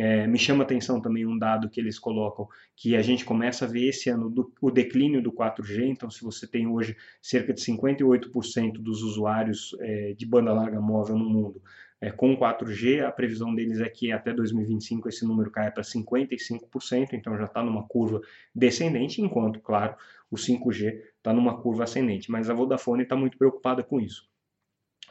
É, 0.02 0.26
me 0.26 0.38
chama 0.38 0.64
atenção 0.64 0.98
também 0.98 1.26
um 1.26 1.36
dado 1.36 1.68
que 1.68 1.78
eles 1.78 1.98
colocam, 1.98 2.48
que 2.74 2.96
a 2.96 3.02
gente 3.02 3.22
começa 3.22 3.66
a 3.66 3.68
ver 3.68 3.86
esse 3.88 4.08
ano 4.08 4.30
do, 4.30 4.50
o 4.58 4.70
declínio 4.70 5.22
do 5.22 5.30
4G. 5.30 5.88
Então, 5.88 6.08
se 6.08 6.24
você 6.24 6.46
tem 6.46 6.66
hoje 6.66 6.96
cerca 7.20 7.52
de 7.52 7.60
58% 7.60 8.78
dos 8.78 9.02
usuários 9.02 9.76
é, 9.78 10.14
de 10.14 10.24
banda 10.24 10.54
larga 10.54 10.80
móvel 10.80 11.18
no 11.18 11.28
mundo 11.28 11.62
é, 12.00 12.10
com 12.10 12.34
4G, 12.34 13.04
a 13.04 13.12
previsão 13.12 13.54
deles 13.54 13.78
é 13.78 13.90
que 13.90 14.10
até 14.10 14.32
2025 14.32 15.06
esse 15.06 15.26
número 15.26 15.50
caia 15.50 15.70
para 15.70 15.82
55%, 15.82 17.12
então 17.12 17.36
já 17.36 17.44
está 17.44 17.62
numa 17.62 17.86
curva 17.86 18.22
descendente, 18.54 19.20
enquanto, 19.20 19.60
claro, 19.60 19.94
o 20.30 20.36
5G 20.36 20.98
está 21.18 21.34
numa 21.34 21.60
curva 21.60 21.84
ascendente. 21.84 22.30
Mas 22.30 22.48
a 22.48 22.54
Vodafone 22.54 23.02
está 23.02 23.14
muito 23.14 23.36
preocupada 23.36 23.82
com 23.82 24.00
isso. 24.00 24.26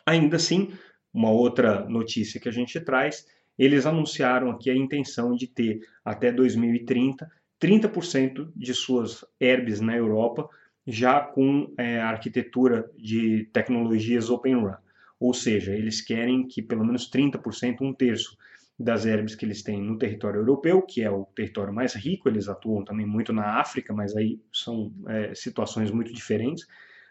Ainda 0.04 0.38
assim, 0.38 0.74
uma 1.14 1.30
outra 1.30 1.88
notícia 1.88 2.40
que 2.40 2.50
a 2.50 2.52
gente 2.52 2.82
traz, 2.82 3.28
eles 3.60 3.86
anunciaram 3.86 4.50
aqui 4.50 4.72
a 4.72 4.76
intenção 4.76 5.36
de 5.36 5.46
ter 5.46 5.82
até 6.04 6.32
2030 6.32 7.30
30% 7.62 8.50
de 8.56 8.74
suas 8.74 9.24
herbes 9.40 9.82
na 9.82 9.96
Europa 9.96 10.50
já 10.88 11.20
com 11.20 11.72
é, 11.78 12.00
arquitetura 12.00 12.90
de 12.98 13.48
tecnologias 13.54 14.30
Open 14.30 14.64
RAN 14.64 14.78
ou 15.20 15.34
seja, 15.34 15.74
eles 15.74 16.00
querem 16.02 16.48
que 16.48 16.62
pelo 16.62 16.86
menos 16.86 17.10
30%, 17.12 17.82
um 17.82 17.94
terço 17.94 18.38
das 18.80 19.06
herbes 19.06 19.36
que 19.36 19.46
eles 19.46 19.62
têm 19.62 19.82
no 19.82 19.98
território 19.98 20.40
europeu, 20.40 20.82
que 20.82 21.02
é 21.02 21.12
o 21.12 21.26
território 21.36 21.74
mais 21.74 21.94
rico, 21.94 22.30
eles 22.30 22.48
atuam 22.48 22.86
também 22.86 23.06
muito 23.06 23.34
na 23.34 23.60
África, 23.60 23.94
mas 23.94 24.16
aí 24.16 24.40
são 24.54 24.94
é, 25.08 25.36
situações 25.36 25.92
muito 25.92 26.14
diferentes. 26.14 26.66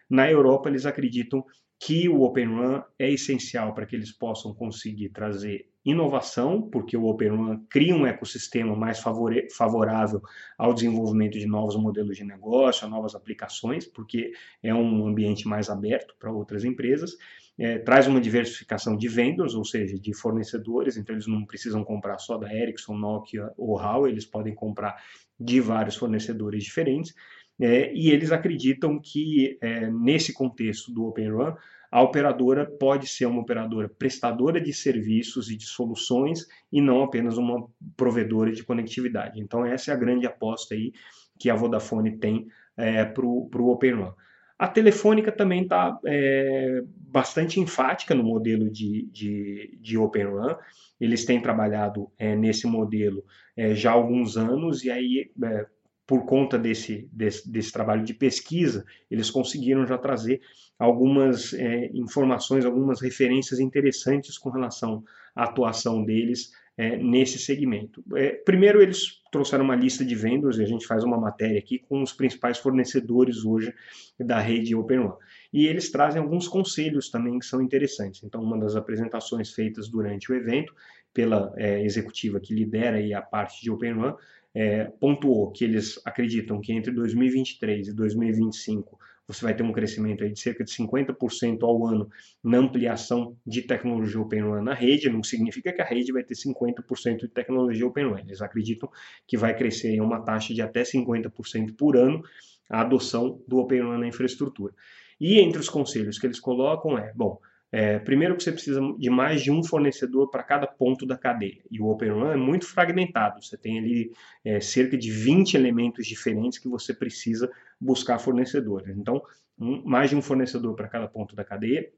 Na 0.08 0.30
Europa, 0.30 0.70
eles 0.70 0.86
acreditam 0.86 1.44
que 1.78 2.08
o 2.08 2.22
Open 2.22 2.46
Run 2.48 2.82
é 2.98 3.10
essencial 3.10 3.72
para 3.72 3.86
que 3.86 3.94
eles 3.94 4.10
possam 4.10 4.52
conseguir 4.52 5.10
trazer 5.10 5.70
inovação, 5.84 6.60
porque 6.60 6.96
o 6.96 7.04
Open 7.04 7.28
Run 7.30 7.66
cria 7.70 7.94
um 7.94 8.06
ecossistema 8.06 8.74
mais 8.74 9.00
favorável 9.00 10.20
ao 10.58 10.74
desenvolvimento 10.74 11.38
de 11.38 11.46
novos 11.46 11.76
modelos 11.76 12.16
de 12.16 12.24
negócio, 12.24 12.86
a 12.86 12.90
novas 12.90 13.14
aplicações, 13.14 13.86
porque 13.86 14.32
é 14.62 14.74
um 14.74 15.06
ambiente 15.06 15.46
mais 15.46 15.70
aberto 15.70 16.14
para 16.18 16.32
outras 16.32 16.64
empresas. 16.64 17.16
É, 17.56 17.78
traz 17.78 18.06
uma 18.06 18.20
diversificação 18.20 18.96
de 18.96 19.08
vendors, 19.08 19.54
ou 19.54 19.64
seja, 19.64 19.98
de 19.98 20.14
fornecedores, 20.14 20.96
então 20.96 21.14
eles 21.14 21.26
não 21.26 21.44
precisam 21.44 21.82
comprar 21.84 22.18
só 22.18 22.36
da 22.36 22.52
Ericsson, 22.54 22.96
Nokia 22.96 23.50
ou 23.56 23.76
Huawei, 23.76 24.12
eles 24.12 24.26
podem 24.26 24.54
comprar 24.54 24.96
de 25.40 25.60
vários 25.60 25.96
fornecedores 25.96 26.64
diferentes. 26.64 27.14
É, 27.60 27.92
e 27.92 28.10
eles 28.10 28.30
acreditam 28.30 29.00
que, 29.00 29.58
é, 29.60 29.90
nesse 29.90 30.32
contexto 30.32 30.92
do 30.92 31.06
Open 31.06 31.30
Run, 31.30 31.54
a 31.90 32.02
operadora 32.02 32.66
pode 32.66 33.06
ser 33.06 33.26
uma 33.26 33.40
operadora 33.40 33.88
prestadora 33.88 34.60
de 34.60 34.72
serviços 34.72 35.50
e 35.50 35.56
de 35.56 35.64
soluções 35.64 36.46
e 36.70 36.80
não 36.80 37.02
apenas 37.02 37.38
uma 37.38 37.66
provedora 37.96 38.52
de 38.52 38.62
conectividade. 38.62 39.40
Então, 39.40 39.64
essa 39.64 39.90
é 39.90 39.94
a 39.94 39.98
grande 39.98 40.26
aposta 40.26 40.74
aí 40.74 40.92
que 41.38 41.48
a 41.48 41.54
Vodafone 41.54 42.18
tem 42.18 42.46
é, 42.76 43.04
para 43.04 43.24
o 43.24 43.70
Open 43.70 43.94
Run. 43.94 44.12
A 44.58 44.66
Telefônica 44.66 45.30
também 45.30 45.62
está 45.62 45.98
é, 46.04 46.82
bastante 46.84 47.60
enfática 47.60 48.14
no 48.14 48.24
modelo 48.24 48.68
de, 48.68 49.08
de, 49.12 49.78
de 49.80 49.96
Open 49.96 50.24
Run. 50.24 50.56
Eles 51.00 51.24
têm 51.24 51.40
trabalhado 51.40 52.10
é, 52.18 52.34
nesse 52.34 52.66
modelo 52.66 53.24
é, 53.56 53.74
já 53.74 53.90
há 53.90 53.94
alguns 53.94 54.36
anos 54.36 54.84
e 54.84 54.90
aí 54.90 55.30
é, 55.42 55.66
por 56.08 56.24
conta 56.24 56.58
desse, 56.58 57.06
desse, 57.12 57.52
desse, 57.52 57.70
trabalho 57.70 58.02
de 58.02 58.14
pesquisa, 58.14 58.82
eles 59.10 59.30
conseguiram 59.30 59.86
já 59.86 59.98
trazer 59.98 60.40
algumas 60.78 61.52
é, 61.52 61.90
informações, 61.92 62.64
algumas 62.64 63.02
referências 63.02 63.60
interessantes 63.60 64.38
com 64.38 64.48
relação 64.48 65.04
à 65.36 65.44
atuação 65.44 66.02
deles 66.02 66.50
é, 66.78 66.96
nesse 66.96 67.38
segmento. 67.38 68.02
É, 68.16 68.30
primeiro, 68.30 68.80
eles 68.80 69.20
trouxeram 69.30 69.64
uma 69.64 69.76
lista 69.76 70.02
de 70.02 70.14
vendors, 70.14 70.56
e 70.56 70.62
a 70.62 70.66
gente 70.66 70.86
faz 70.86 71.04
uma 71.04 71.20
matéria 71.20 71.58
aqui 71.58 71.78
com 71.78 72.02
os 72.02 72.14
principais 72.14 72.56
fornecedores 72.56 73.44
hoje 73.44 73.74
da 74.18 74.40
rede 74.40 74.74
Open 74.74 75.00
One. 75.00 75.14
E 75.52 75.66
eles 75.66 75.90
trazem 75.90 76.22
alguns 76.22 76.48
conselhos 76.48 77.10
também 77.10 77.38
que 77.38 77.44
são 77.44 77.60
interessantes. 77.60 78.22
Então, 78.24 78.42
uma 78.42 78.58
das 78.58 78.76
apresentações 78.76 79.52
feitas 79.52 79.90
durante 79.90 80.32
o 80.32 80.34
evento, 80.34 80.74
pela 81.12 81.52
é, 81.56 81.84
executiva 81.84 82.40
que 82.40 82.54
lidera 82.54 82.98
a 83.18 83.20
parte 83.20 83.60
de 83.60 83.70
Open 83.70 83.92
One, 83.92 84.14
é, 84.58 84.86
pontuou 84.98 85.52
que 85.52 85.64
eles 85.64 86.00
acreditam 86.04 86.60
que 86.60 86.72
entre 86.72 86.90
2023 86.90 87.86
e 87.86 87.92
2025 87.94 88.98
você 89.24 89.44
vai 89.44 89.54
ter 89.54 89.62
um 89.62 89.70
crescimento 89.70 90.24
aí 90.24 90.32
de 90.32 90.40
cerca 90.40 90.64
de 90.64 90.72
50% 90.72 91.62
ao 91.62 91.86
ano 91.86 92.08
na 92.42 92.58
ampliação 92.58 93.36
de 93.46 93.62
tecnologia 93.62 94.20
Open 94.20 94.40
RAN 94.40 94.62
na 94.62 94.74
rede. 94.74 95.08
Não 95.08 95.22
significa 95.22 95.72
que 95.72 95.80
a 95.80 95.84
rede 95.84 96.12
vai 96.12 96.24
ter 96.24 96.34
50% 96.34 97.18
de 97.18 97.28
tecnologia 97.28 97.86
Open 97.86 98.10
RAN. 98.10 98.20
Eles 98.20 98.42
acreditam 98.42 98.90
que 99.28 99.36
vai 99.36 99.56
crescer 99.56 99.90
em 99.90 100.00
uma 100.00 100.24
taxa 100.24 100.52
de 100.52 100.60
até 100.60 100.82
50% 100.82 101.76
por 101.76 101.96
ano 101.96 102.20
a 102.68 102.80
adoção 102.80 103.40
do 103.46 103.58
Open 103.58 103.80
RAN 103.82 103.98
na 103.98 104.08
infraestrutura. 104.08 104.74
E 105.20 105.38
entre 105.38 105.60
os 105.60 105.68
conselhos 105.68 106.18
que 106.18 106.26
eles 106.26 106.40
colocam 106.40 106.98
é, 106.98 107.12
bom, 107.14 107.38
é, 107.70 107.98
primeiro 107.98 108.36
que 108.36 108.42
você 108.42 108.52
precisa 108.52 108.80
de 108.98 109.10
mais 109.10 109.42
de 109.42 109.50
um 109.50 109.62
fornecedor 109.62 110.30
para 110.30 110.42
cada 110.42 110.66
ponto 110.66 111.04
da 111.04 111.18
cadeia. 111.18 111.62
E 111.70 111.80
o 111.80 111.86
Open 111.86 112.10
Run 112.10 112.32
é 112.32 112.36
muito 112.36 112.66
fragmentado. 112.66 113.42
Você 113.42 113.58
tem 113.58 113.78
ali 113.78 114.12
é, 114.44 114.58
cerca 114.60 114.96
de 114.96 115.10
20 115.10 115.54
elementos 115.54 116.06
diferentes 116.06 116.58
que 116.58 116.68
você 116.68 116.94
precisa 116.94 117.50
buscar 117.78 118.18
fornecedores. 118.18 118.96
Então, 118.96 119.22
um, 119.58 119.82
mais 119.84 120.08
de 120.08 120.16
um 120.16 120.22
fornecedor 120.22 120.74
para 120.74 120.88
cada 120.88 121.06
ponto 121.06 121.36
da 121.36 121.44
cadeia 121.44 121.90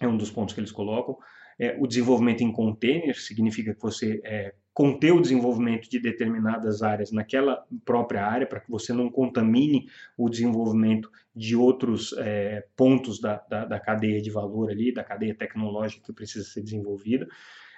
é 0.00 0.08
um 0.08 0.16
dos 0.16 0.30
pontos 0.30 0.54
que 0.54 0.60
eles 0.60 0.72
colocam. 0.72 1.18
É, 1.58 1.76
o 1.78 1.86
desenvolvimento 1.86 2.42
em 2.42 2.50
containers 2.50 3.26
significa 3.26 3.74
que 3.74 3.82
você 3.82 4.20
é, 4.24 4.54
conter 4.74 5.12
o 5.12 5.20
desenvolvimento 5.20 5.88
de 5.88 6.00
determinadas 6.00 6.82
áreas 6.82 7.12
naquela 7.12 7.64
própria 7.84 8.26
área, 8.26 8.46
para 8.46 8.58
que 8.58 8.68
você 8.68 8.92
não 8.92 9.08
contamine 9.08 9.86
o 10.18 10.28
desenvolvimento 10.28 11.08
de 11.34 11.54
outros 11.54 12.12
é, 12.18 12.66
pontos 12.76 13.20
da, 13.20 13.36
da, 13.48 13.64
da, 13.64 13.80
cadeia 13.80 14.20
de 14.20 14.30
valor 14.30 14.70
ali, 14.70 14.92
da 14.92 15.04
cadeia 15.04 15.34
tecnológica 15.34 16.02
que 16.04 16.12
precisa 16.12 16.44
ser 16.44 16.62
desenvolvida. 16.62 17.28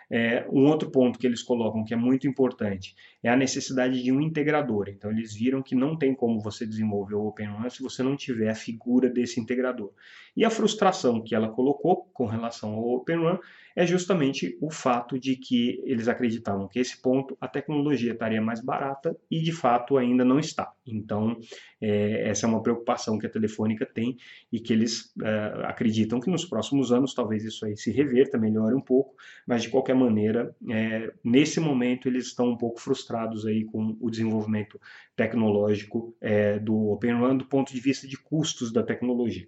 É, 0.08 0.46
um 0.50 0.66
outro 0.66 0.90
ponto 0.90 1.18
que 1.18 1.26
eles 1.26 1.42
colocam 1.42 1.84
que 1.84 1.92
é 1.92 1.96
muito 1.96 2.26
importante 2.26 2.94
é 3.26 3.30
a 3.30 3.36
necessidade 3.36 4.02
de 4.02 4.12
um 4.12 4.20
integrador. 4.20 4.88
Então, 4.88 5.10
eles 5.10 5.34
viram 5.34 5.62
que 5.62 5.74
não 5.74 5.96
tem 5.96 6.14
como 6.14 6.40
você 6.40 6.66
desenvolver 6.66 7.14
o 7.14 7.26
Open 7.26 7.48
se 7.70 7.82
você 7.82 8.02
não 8.02 8.16
tiver 8.16 8.50
a 8.50 8.54
figura 8.54 9.08
desse 9.08 9.40
integrador. 9.40 9.92
E 10.36 10.44
a 10.44 10.50
frustração 10.50 11.22
que 11.22 11.34
ela 11.34 11.48
colocou 11.48 12.04
com 12.12 12.26
relação 12.26 12.74
ao 12.74 12.84
Open 12.96 13.38
é 13.74 13.86
justamente 13.86 14.56
o 14.60 14.70
fato 14.70 15.18
de 15.18 15.36
que 15.36 15.82
eles 15.84 16.08
acreditavam 16.08 16.68
que 16.68 16.78
esse 16.78 17.00
ponto 17.00 17.36
a 17.40 17.48
tecnologia 17.48 18.12
estaria 18.12 18.40
mais 18.40 18.60
barata 18.60 19.16
e 19.30 19.40
de 19.40 19.52
fato 19.52 19.98
ainda 19.98 20.24
não 20.24 20.38
está. 20.38 20.72
Então, 20.86 21.36
é, 21.80 22.28
essa 22.28 22.46
é 22.46 22.48
uma 22.48 22.62
preocupação 22.62 23.18
que 23.18 23.26
a 23.26 23.30
Telefônica 23.30 23.84
tem 23.84 24.16
e 24.50 24.60
que 24.60 24.72
eles 24.72 25.12
é, 25.22 25.64
acreditam 25.64 26.20
que 26.20 26.30
nos 26.30 26.44
próximos 26.44 26.90
anos 26.90 27.12
talvez 27.12 27.44
isso 27.44 27.66
aí 27.66 27.76
se 27.76 27.90
reverta, 27.90 28.38
melhore 28.38 28.74
um 28.74 28.80
pouco, 28.80 29.14
mas 29.46 29.62
de 29.62 29.68
qualquer 29.68 29.94
maneira, 29.94 30.54
é, 30.70 31.12
nesse 31.22 31.60
momento 31.60 32.08
eles 32.08 32.26
estão 32.26 32.48
um 32.48 32.56
pouco 32.56 32.80
frustrados 32.80 33.15
aí 33.46 33.64
com 33.64 33.96
o 34.00 34.10
desenvolvimento 34.10 34.80
tecnológico 35.14 36.16
é, 36.20 36.58
do 36.58 36.90
Open 36.90 37.14
Run 37.14 37.36
do 37.36 37.46
ponto 37.46 37.72
de 37.72 37.80
vista 37.80 38.06
de 38.06 38.16
custos 38.16 38.72
da 38.72 38.82
tecnologia. 38.82 39.46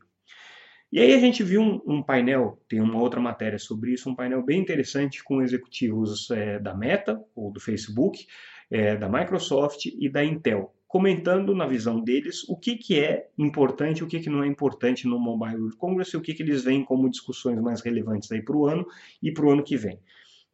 E 0.90 1.00
aí 1.00 1.12
a 1.12 1.18
gente 1.18 1.42
viu 1.42 1.60
um, 1.60 1.82
um, 1.86 2.02
painel, 2.02 2.58
tem 2.66 2.80
uma 2.80 2.98
outra 2.98 3.20
matéria 3.20 3.58
sobre 3.58 3.92
isso, 3.92 4.08
um 4.08 4.14
painel 4.14 4.42
bem 4.42 4.58
interessante 4.58 5.22
com 5.22 5.42
executivos 5.42 6.30
é, 6.30 6.58
da 6.58 6.74
Meta, 6.74 7.22
ou 7.36 7.52
do 7.52 7.60
Facebook, 7.60 8.26
é, 8.70 8.96
da 8.96 9.06
Microsoft 9.06 9.84
e 9.84 10.08
da 10.08 10.24
Intel, 10.24 10.74
comentando 10.86 11.54
na 11.54 11.66
visão 11.66 12.00
deles 12.02 12.42
o 12.48 12.56
que, 12.56 12.76
que 12.76 12.98
é 12.98 13.28
importante 13.36 14.02
o 14.02 14.06
que, 14.06 14.18
que 14.18 14.30
não 14.30 14.42
é 14.42 14.46
importante 14.46 15.06
no 15.06 15.18
Mobile 15.18 15.56
World 15.56 15.76
Congress 15.76 16.14
e 16.14 16.16
o 16.16 16.22
que, 16.22 16.32
que 16.32 16.42
eles 16.42 16.64
veem 16.64 16.82
como 16.82 17.10
discussões 17.10 17.60
mais 17.60 17.82
relevantes 17.82 18.28
para 18.42 18.56
o 18.56 18.66
ano 18.66 18.86
e 19.22 19.30
para 19.30 19.44
o 19.44 19.50
ano 19.50 19.62
que 19.62 19.76
vem 19.76 20.00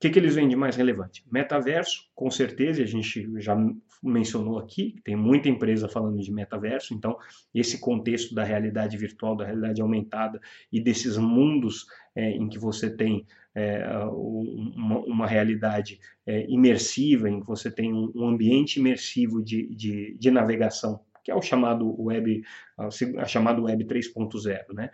que, 0.04 0.10
que 0.10 0.18
eles 0.18 0.34
vêm 0.34 0.48
de 0.48 0.54
mais 0.56 0.76
relevante? 0.76 1.24
Metaverso, 1.32 2.10
com 2.14 2.30
certeza, 2.30 2.82
a 2.82 2.86
gente 2.86 3.26
já 3.40 3.56
mencionou 4.02 4.58
aqui, 4.58 4.96
tem 5.02 5.16
muita 5.16 5.48
empresa 5.48 5.88
falando 5.88 6.20
de 6.20 6.30
metaverso, 6.30 6.92
então 6.92 7.16
esse 7.54 7.80
contexto 7.80 8.34
da 8.34 8.44
realidade 8.44 8.98
virtual, 8.98 9.34
da 9.34 9.46
realidade 9.46 9.80
aumentada 9.80 10.38
e 10.70 10.78
desses 10.78 11.16
mundos 11.16 11.86
é, 12.14 12.32
em 12.32 12.50
que 12.50 12.58
você 12.58 12.94
tem 12.94 13.26
é, 13.54 13.82
uma, 14.12 14.98
uma, 14.98 15.26
realidade 15.26 15.98
é, 16.26 16.44
imersiva, 16.50 17.30
em 17.30 17.40
que 17.40 17.46
você 17.46 17.70
tem 17.70 17.94
um, 17.94 18.12
um 18.14 18.28
ambiente 18.28 18.78
imersivo 18.78 19.42
de, 19.42 19.74
de, 19.74 20.18
de, 20.18 20.30
navegação, 20.30 21.00
que 21.24 21.30
é 21.30 21.34
o 21.34 21.40
chamado 21.40 21.98
web, 21.98 22.42
a, 22.76 22.88
a 23.22 23.24
chamado 23.24 23.62
web 23.62 23.82
3.0, 23.86 24.74
né? 24.74 24.90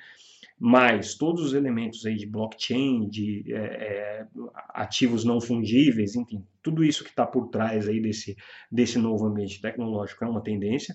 Mais 0.60 1.14
todos 1.14 1.42
os 1.42 1.54
elementos 1.54 2.04
aí 2.04 2.16
de 2.16 2.26
blockchain, 2.26 3.08
de 3.08 3.50
é, 3.50 3.56
é, 3.56 4.26
ativos 4.74 5.24
não 5.24 5.40
fungíveis, 5.40 6.14
enfim, 6.14 6.44
tudo 6.62 6.84
isso 6.84 7.02
que 7.02 7.08
está 7.08 7.24
por 7.24 7.48
trás 7.48 7.88
aí 7.88 7.98
desse, 7.98 8.36
desse 8.70 8.98
novo 8.98 9.24
ambiente 9.24 9.58
tecnológico 9.58 10.22
é 10.22 10.28
uma 10.28 10.42
tendência. 10.42 10.94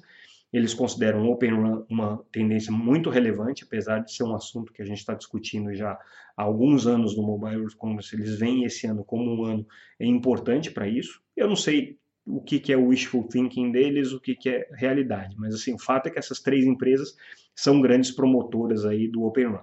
Eles 0.53 0.75
consideram 0.75 1.25
o 1.25 1.31
Open 1.31 1.51
Run 1.51 1.85
uma 1.89 2.23
tendência 2.31 2.71
muito 2.71 3.09
relevante, 3.09 3.63
apesar 3.63 3.99
de 3.99 4.13
ser 4.13 4.23
um 4.23 4.35
assunto 4.35 4.71
que 4.71 4.83
a 4.83 4.85
gente 4.85 4.99
está 4.99 5.15
discutindo 5.15 5.73
já 5.73 5.99
há 6.37 6.43
alguns 6.43 6.85
anos 6.85 7.17
no 7.17 7.23
Mobile 7.23 7.57
World 7.57 7.75
Congress. 7.75 8.15
Eles 8.15 8.37
veem 8.37 8.65
esse 8.65 8.85
ano 8.85 9.03
como 9.03 9.35
um 9.35 9.43
ano 9.45 9.65
importante 9.99 10.69
para 10.69 10.87
isso. 10.87 11.19
Eu 11.35 11.47
não 11.47 11.55
sei 11.55 11.97
o 12.23 12.39
que, 12.39 12.59
que 12.59 12.71
é 12.71 12.77
o 12.77 12.87
wishful 12.87 13.27
thinking 13.27 13.71
deles, 13.71 14.11
o 14.11 14.19
que, 14.19 14.35
que 14.35 14.49
é 14.49 14.67
realidade. 14.73 15.35
Mas 15.37 15.55
assim, 15.55 15.73
o 15.73 15.79
fato 15.79 16.07
é 16.07 16.11
que 16.11 16.19
essas 16.19 16.39
três 16.39 16.65
empresas 16.65 17.15
são 17.55 17.81
grandes 17.81 18.11
promotoras 18.11 18.85
aí 18.85 19.07
do 19.07 19.23
Open. 19.23 19.57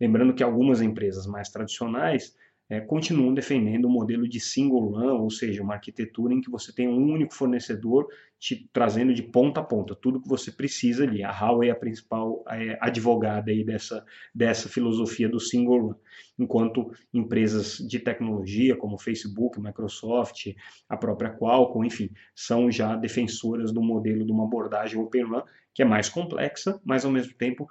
Lembrando 0.00 0.34
que 0.34 0.42
algumas 0.42 0.80
empresas 0.80 1.26
mais 1.26 1.48
tradicionais 1.48 2.34
é, 2.70 2.80
continuam 2.80 3.34
defendendo 3.34 3.86
o 3.86 3.90
modelo 3.90 4.28
de 4.28 4.38
single 4.38 4.92
run, 4.92 5.20
ou 5.20 5.28
seja, 5.28 5.60
uma 5.60 5.74
arquitetura 5.74 6.32
em 6.32 6.40
que 6.40 6.48
você 6.48 6.72
tem 6.72 6.86
um 6.86 7.12
único 7.12 7.34
fornecedor 7.34 8.06
te 8.38 8.70
trazendo 8.72 9.12
de 9.12 9.24
ponta 9.24 9.58
a 9.58 9.64
ponta 9.64 9.94
tudo 9.94 10.22
que 10.22 10.28
você 10.28 10.52
precisa 10.52 11.02
ali. 11.02 11.24
A 11.24 11.32
Huawei 11.32 11.68
é 11.68 11.72
a 11.72 11.76
principal 11.76 12.44
é, 12.48 12.78
advogada 12.80 13.50
aí 13.50 13.64
dessa, 13.64 14.04
dessa 14.32 14.68
filosofia 14.68 15.28
do 15.28 15.40
single 15.40 15.88
run, 15.88 15.94
enquanto 16.38 16.92
empresas 17.12 17.76
de 17.78 17.98
tecnologia 17.98 18.76
como 18.76 18.96
Facebook, 18.96 19.60
Microsoft, 19.60 20.54
a 20.88 20.96
própria 20.96 21.30
Qualcomm, 21.30 21.84
enfim, 21.84 22.08
são 22.36 22.70
já 22.70 22.94
defensoras 22.94 23.72
do 23.72 23.82
modelo 23.82 24.24
de 24.24 24.30
uma 24.30 24.44
abordagem 24.44 24.96
open 24.96 25.24
run 25.24 25.42
que 25.74 25.82
é 25.82 25.84
mais 25.84 26.08
complexa, 26.08 26.80
mas 26.84 27.04
ao 27.04 27.10
mesmo 27.10 27.34
tempo 27.34 27.68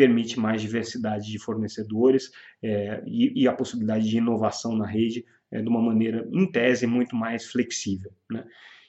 permite 0.00 0.40
mais 0.40 0.62
diversidade 0.62 1.30
de 1.30 1.38
fornecedores 1.38 2.30
é, 2.62 3.02
e, 3.06 3.42
e, 3.42 3.46
a 3.46 3.52
possibilidade 3.52 4.08
de 4.08 4.16
inovação 4.16 4.74
na 4.74 4.86
rede 4.86 5.26
é, 5.50 5.60
de 5.60 5.68
uma 5.68 5.82
maneira, 5.82 6.26
em 6.32 6.50
tese, 6.50 6.86
muito 6.86 7.14
mais 7.14 7.50
flexível. 7.50 8.10
Né? 8.30 8.42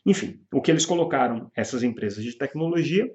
Enfim, 0.05 0.39
o 0.53 0.61
que 0.61 0.71
eles 0.71 0.85
colocaram, 0.85 1.51
essas 1.53 1.83
empresas 1.83 2.23
de 2.23 2.37
tecnologia, 2.37 3.13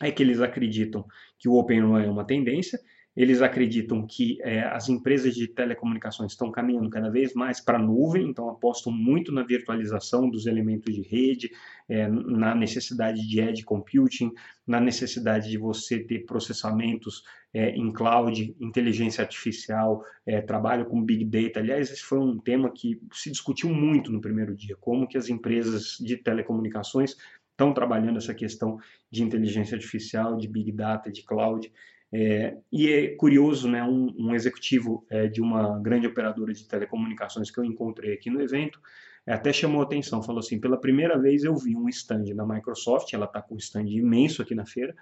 é 0.00 0.10
que 0.10 0.22
eles 0.22 0.40
acreditam 0.40 1.04
que 1.38 1.46
o 1.46 1.56
Open 1.56 1.82
RAN 1.82 2.02
é 2.02 2.08
uma 2.08 2.24
tendência, 2.24 2.80
eles 3.20 3.42
acreditam 3.42 4.06
que 4.06 4.38
é, 4.40 4.62
as 4.62 4.88
empresas 4.88 5.34
de 5.34 5.46
telecomunicações 5.46 6.32
estão 6.32 6.50
caminhando 6.50 6.88
cada 6.88 7.10
vez 7.10 7.34
mais 7.34 7.60
para 7.60 7.76
a 7.76 7.82
nuvem, 7.82 8.30
então 8.30 8.48
apostam 8.48 8.90
muito 8.90 9.30
na 9.30 9.42
virtualização 9.42 10.30
dos 10.30 10.46
elementos 10.46 10.94
de 10.94 11.02
rede, 11.02 11.50
é, 11.86 12.08
na 12.08 12.54
necessidade 12.54 13.28
de 13.28 13.38
edge 13.38 13.62
computing, 13.62 14.32
na 14.66 14.80
necessidade 14.80 15.50
de 15.50 15.58
você 15.58 15.98
ter 15.98 16.20
processamentos 16.20 17.22
é, 17.52 17.70
em 17.70 17.92
cloud, 17.92 18.56
inteligência 18.58 19.20
artificial, 19.20 20.02
é, 20.24 20.40
trabalho 20.40 20.86
com 20.86 21.04
big 21.04 21.26
data. 21.26 21.60
Aliás, 21.60 21.90
esse 21.90 22.02
foi 22.02 22.18
um 22.18 22.38
tema 22.38 22.70
que 22.70 22.98
se 23.12 23.30
discutiu 23.30 23.68
muito 23.68 24.10
no 24.10 24.22
primeiro 24.22 24.56
dia, 24.56 24.76
como 24.80 25.06
que 25.06 25.18
as 25.18 25.28
empresas 25.28 25.98
de 26.00 26.16
telecomunicações 26.16 27.16
estão 27.50 27.74
trabalhando 27.74 28.16
essa 28.16 28.32
questão 28.32 28.78
de 29.10 29.22
inteligência 29.22 29.74
artificial, 29.74 30.38
de 30.38 30.48
big 30.48 30.72
data, 30.72 31.12
de 31.12 31.22
cloud. 31.22 31.70
É, 32.12 32.56
e 32.72 32.88
é 32.88 33.14
curioso, 33.14 33.68
né, 33.68 33.82
um, 33.84 34.12
um 34.18 34.34
executivo 34.34 35.06
é, 35.08 35.28
de 35.28 35.40
uma 35.40 35.78
grande 35.78 36.06
operadora 36.06 36.52
de 36.52 36.66
telecomunicações 36.66 37.50
que 37.50 37.58
eu 37.58 37.64
encontrei 37.64 38.12
aqui 38.14 38.28
no 38.30 38.40
evento, 38.40 38.80
é, 39.26 39.32
até 39.32 39.52
chamou 39.52 39.80
atenção, 39.80 40.22
falou 40.22 40.40
assim, 40.40 40.58
pela 40.58 40.80
primeira 40.80 41.18
vez 41.18 41.44
eu 41.44 41.54
vi 41.56 41.76
um 41.76 41.88
stand 41.88 42.34
da 42.34 42.44
Microsoft, 42.44 43.12
ela 43.12 43.26
está 43.26 43.40
com 43.40 43.54
um 43.54 43.58
stand 43.58 43.86
imenso 43.88 44.42
aqui 44.42 44.54
na 44.54 44.66
feira, 44.66 44.94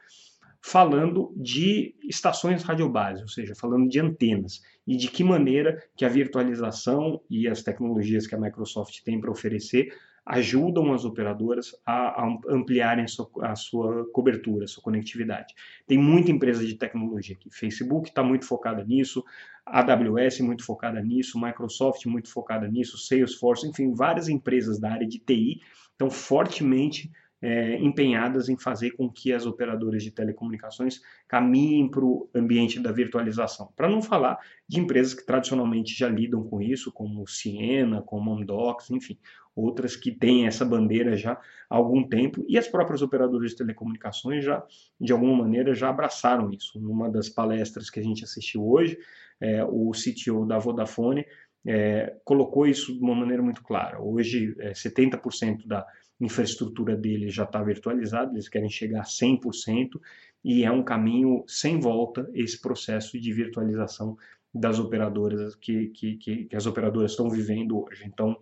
falando 0.60 1.32
de 1.36 1.94
estações 2.02 2.62
radiobase, 2.62 3.22
ou 3.22 3.28
seja, 3.28 3.54
falando 3.54 3.88
de 3.88 4.00
antenas, 4.00 4.60
e 4.86 4.96
de 4.96 5.08
que 5.08 5.22
maneira 5.22 5.82
que 5.96 6.04
a 6.04 6.08
virtualização 6.08 7.22
e 7.30 7.46
as 7.48 7.62
tecnologias 7.62 8.26
que 8.26 8.34
a 8.34 8.40
Microsoft 8.40 9.02
tem 9.02 9.20
para 9.20 9.30
oferecer 9.30 9.94
ajudam 10.28 10.92
as 10.92 11.06
operadoras 11.06 11.74
a, 11.86 12.22
a 12.22 12.38
ampliarem 12.50 13.04
a 13.04 13.08
sua, 13.08 13.30
a 13.40 13.56
sua, 13.56 14.06
cobertura, 14.12 14.66
a 14.66 14.68
sua 14.68 14.82
conectividade. 14.82 15.54
Tem 15.86 15.96
muita 15.96 16.30
empresa 16.30 16.66
de 16.66 16.74
tecnologia 16.74 17.34
aqui. 17.34 17.48
Facebook 17.50 18.10
está 18.10 18.22
muito 18.22 18.44
focada 18.44 18.84
nisso, 18.84 19.24
AWS 19.64 20.40
muito 20.40 20.64
focada 20.64 21.00
nisso, 21.00 21.40
Microsoft 21.40 22.04
muito 22.04 22.30
focada 22.30 22.68
nisso, 22.68 22.98
Salesforce, 22.98 23.66
enfim, 23.66 23.94
várias 23.94 24.28
empresas 24.28 24.78
da 24.78 24.92
área 24.92 25.06
de 25.06 25.18
TI 25.18 25.62
estão 25.92 26.10
fortemente 26.10 27.10
é, 27.40 27.76
empenhadas 27.78 28.48
em 28.48 28.58
fazer 28.58 28.90
com 28.92 29.08
que 29.10 29.32
as 29.32 29.46
operadoras 29.46 30.02
de 30.02 30.10
telecomunicações 30.10 31.00
caminhem 31.26 31.88
para 31.88 32.04
o 32.04 32.28
ambiente 32.34 32.80
da 32.80 32.90
virtualização. 32.90 33.72
Para 33.76 33.88
não 33.88 34.02
falar 34.02 34.38
de 34.66 34.80
empresas 34.80 35.14
que 35.14 35.24
tradicionalmente 35.24 35.96
já 35.96 36.08
lidam 36.08 36.42
com 36.42 36.60
isso, 36.60 36.92
como 36.92 37.26
Siena, 37.26 38.02
como 38.02 38.32
Amdocs, 38.32 38.90
enfim, 38.90 39.18
outras 39.54 39.96
que 39.96 40.10
têm 40.10 40.46
essa 40.46 40.64
bandeira 40.64 41.16
já 41.16 41.32
há 41.32 41.76
algum 41.76 42.06
tempo, 42.06 42.44
e 42.48 42.58
as 42.58 42.68
próprias 42.68 43.02
operadoras 43.02 43.50
de 43.50 43.56
telecomunicações 43.56 44.44
já, 44.44 44.64
de 45.00 45.12
alguma 45.12 45.36
maneira, 45.36 45.74
já 45.74 45.88
abraçaram 45.88 46.50
isso. 46.52 46.80
Numa 46.80 47.08
das 47.08 47.28
palestras 47.28 47.90
que 47.90 48.00
a 48.00 48.02
gente 48.02 48.24
assistiu 48.24 48.68
hoje, 48.68 48.98
é, 49.40 49.64
o 49.64 49.92
CTO 49.92 50.44
da 50.44 50.58
Vodafone 50.58 51.24
é, 51.70 52.16
colocou 52.24 52.66
isso 52.66 52.94
de 52.94 53.04
uma 53.04 53.14
maneira 53.14 53.42
muito 53.42 53.62
clara. 53.62 54.00
Hoje, 54.00 54.56
é, 54.58 54.72
70% 54.72 55.66
da 55.66 55.86
infraestrutura 56.18 56.96
dele 56.96 57.28
já 57.28 57.44
está 57.44 57.62
virtualizada, 57.62 58.32
eles 58.32 58.48
querem 58.48 58.70
chegar 58.70 59.02
a 59.02 59.04
100%, 59.04 60.00
e 60.42 60.64
é 60.64 60.70
um 60.70 60.82
caminho 60.82 61.44
sem 61.46 61.78
volta 61.78 62.26
esse 62.32 62.58
processo 62.58 63.20
de 63.20 63.32
virtualização 63.34 64.16
das 64.52 64.78
operadoras 64.78 65.54
que, 65.56 65.88
que, 65.88 66.16
que, 66.16 66.44
que 66.46 66.56
as 66.56 66.64
operadoras 66.64 67.10
estão 67.10 67.28
vivendo 67.28 67.84
hoje. 67.84 68.04
Então, 68.06 68.38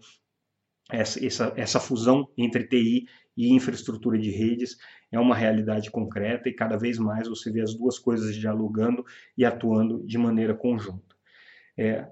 essa, 0.89 1.25
essa, 1.27 1.53
essa 1.57 1.81
fusão 1.81 2.29
entre 2.39 2.63
TI 2.63 3.09
e 3.37 3.53
infraestrutura 3.53 4.17
de 4.17 4.31
redes 4.31 4.77
é 5.11 5.19
uma 5.19 5.35
realidade 5.35 5.91
concreta 5.91 6.49
e 6.49 6.55
cada 6.55 6.77
vez 6.77 6.97
mais 6.97 7.27
você 7.27 7.51
vê 7.51 7.61
as 7.61 7.75
duas 7.75 7.99
coisas 7.99 8.37
dialogando 8.37 9.05
e 9.37 9.45
atuando 9.45 10.07
de 10.07 10.17
maneira 10.17 10.55
conjunta. 10.55 11.17
É, 11.77 12.09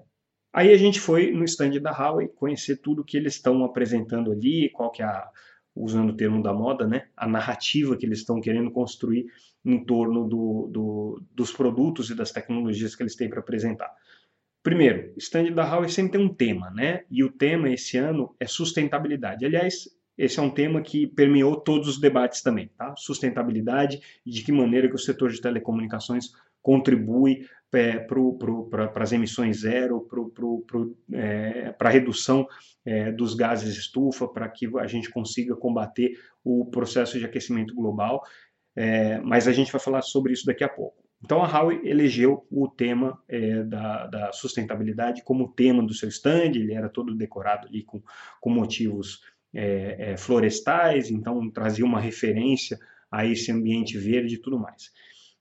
aí 0.55 0.71
a 0.71 0.77
gente 0.77 1.01
foi 1.01 1.31
no 1.31 1.43
stand 1.43 1.81
da 1.81 1.91
Huawei 1.91 2.29
conhecer 2.29 2.77
tudo 2.77 3.03
que 3.03 3.17
eles 3.17 3.35
estão 3.35 3.63
apresentando 3.65 4.31
ali, 4.31 4.69
qual 4.69 4.89
que 4.89 5.01
é 5.01 5.05
a, 5.05 5.29
usando 5.75 6.11
o 6.11 6.15
termo 6.15 6.41
da 6.41 6.53
moda, 6.53 6.87
né, 6.87 7.07
a 7.17 7.27
narrativa 7.27 7.97
que 7.97 8.05
eles 8.05 8.19
estão 8.19 8.39
querendo 8.39 8.71
construir 8.71 9.25
em 9.65 9.83
torno 9.83 10.25
do, 10.27 10.69
do, 10.71 11.23
dos 11.33 11.51
produtos 11.51 12.09
e 12.09 12.15
das 12.15 12.31
tecnologias 12.31 12.95
que 12.95 13.03
eles 13.03 13.15
têm 13.15 13.29
para 13.29 13.41
apresentar. 13.41 13.91
Primeiro, 14.63 15.13
stand 15.17 15.51
da 15.51 15.69
Huawei 15.69 15.89
sempre 15.89 16.13
tem 16.13 16.21
um 16.21 16.33
tema, 16.33 16.71
né? 16.71 17.03
E 17.11 17.23
o 17.23 17.31
tema 17.31 17.69
esse 17.69 17.97
ano 17.97 18.33
é 18.39 18.47
sustentabilidade. 18.47 19.45
Aliás, 19.45 19.89
esse 20.17 20.39
é 20.39 20.41
um 20.41 20.49
tema 20.49 20.81
que 20.81 21.05
permeou 21.05 21.57
todos 21.57 21.89
os 21.89 21.99
debates 21.99 22.41
também, 22.41 22.69
tá? 22.77 22.95
Sustentabilidade 22.95 24.01
e 24.25 24.31
de 24.31 24.43
que 24.43 24.51
maneira 24.51 24.87
que 24.87 24.95
o 24.95 24.99
setor 24.99 25.29
de 25.29 25.41
telecomunicações 25.41 26.31
contribui 26.65 27.47
é, 27.71 27.99
para 27.99 29.03
as 29.03 29.11
emissões 29.11 29.59
zero, 29.59 30.01
para 30.01 30.19
é, 31.13 31.75
a 31.79 31.89
redução 31.89 32.47
é, 32.83 33.11
dos 33.11 33.35
gases 33.35 33.77
estufa, 33.77 34.27
para 34.27 34.49
que 34.49 34.67
a 34.79 34.87
gente 34.87 35.11
consiga 35.11 35.55
combater 35.55 36.17
o 36.43 36.65
processo 36.65 37.19
de 37.19 37.25
aquecimento 37.25 37.75
global. 37.75 38.23
É, 38.75 39.19
mas 39.19 39.47
a 39.47 39.53
gente 39.53 39.71
vai 39.71 39.79
falar 39.79 40.01
sobre 40.01 40.33
isso 40.33 40.43
daqui 40.43 40.63
a 40.63 40.69
pouco. 40.69 41.03
Então 41.23 41.43
a 41.43 41.47
Huawei 41.47 41.81
elegeu 41.83 42.47
o 42.49 42.67
tema 42.67 43.21
é, 43.29 43.63
da, 43.63 44.07
da, 44.07 44.31
sustentabilidade 44.31 45.23
como 45.23 45.53
tema 45.53 45.83
do 45.83 45.93
seu 45.93 46.09
stand, 46.09 46.55
ele 46.55 46.73
era 46.73 46.89
todo 46.89 47.15
decorado 47.15 47.67
ali 47.67 47.83
com, 47.83 48.01
com 48.41 48.49
motivos 48.49 49.21
é, 49.53 50.15
florestais, 50.17 51.11
então 51.11 51.49
trazia 51.51 51.85
uma 51.85 51.99
referência 51.99 52.77
a 53.09 53.23
esse 53.23 53.51
ambiente 53.51 53.97
verde 53.97 54.35
e 54.35 54.41
tudo 54.41 54.59
mais. 54.59 54.91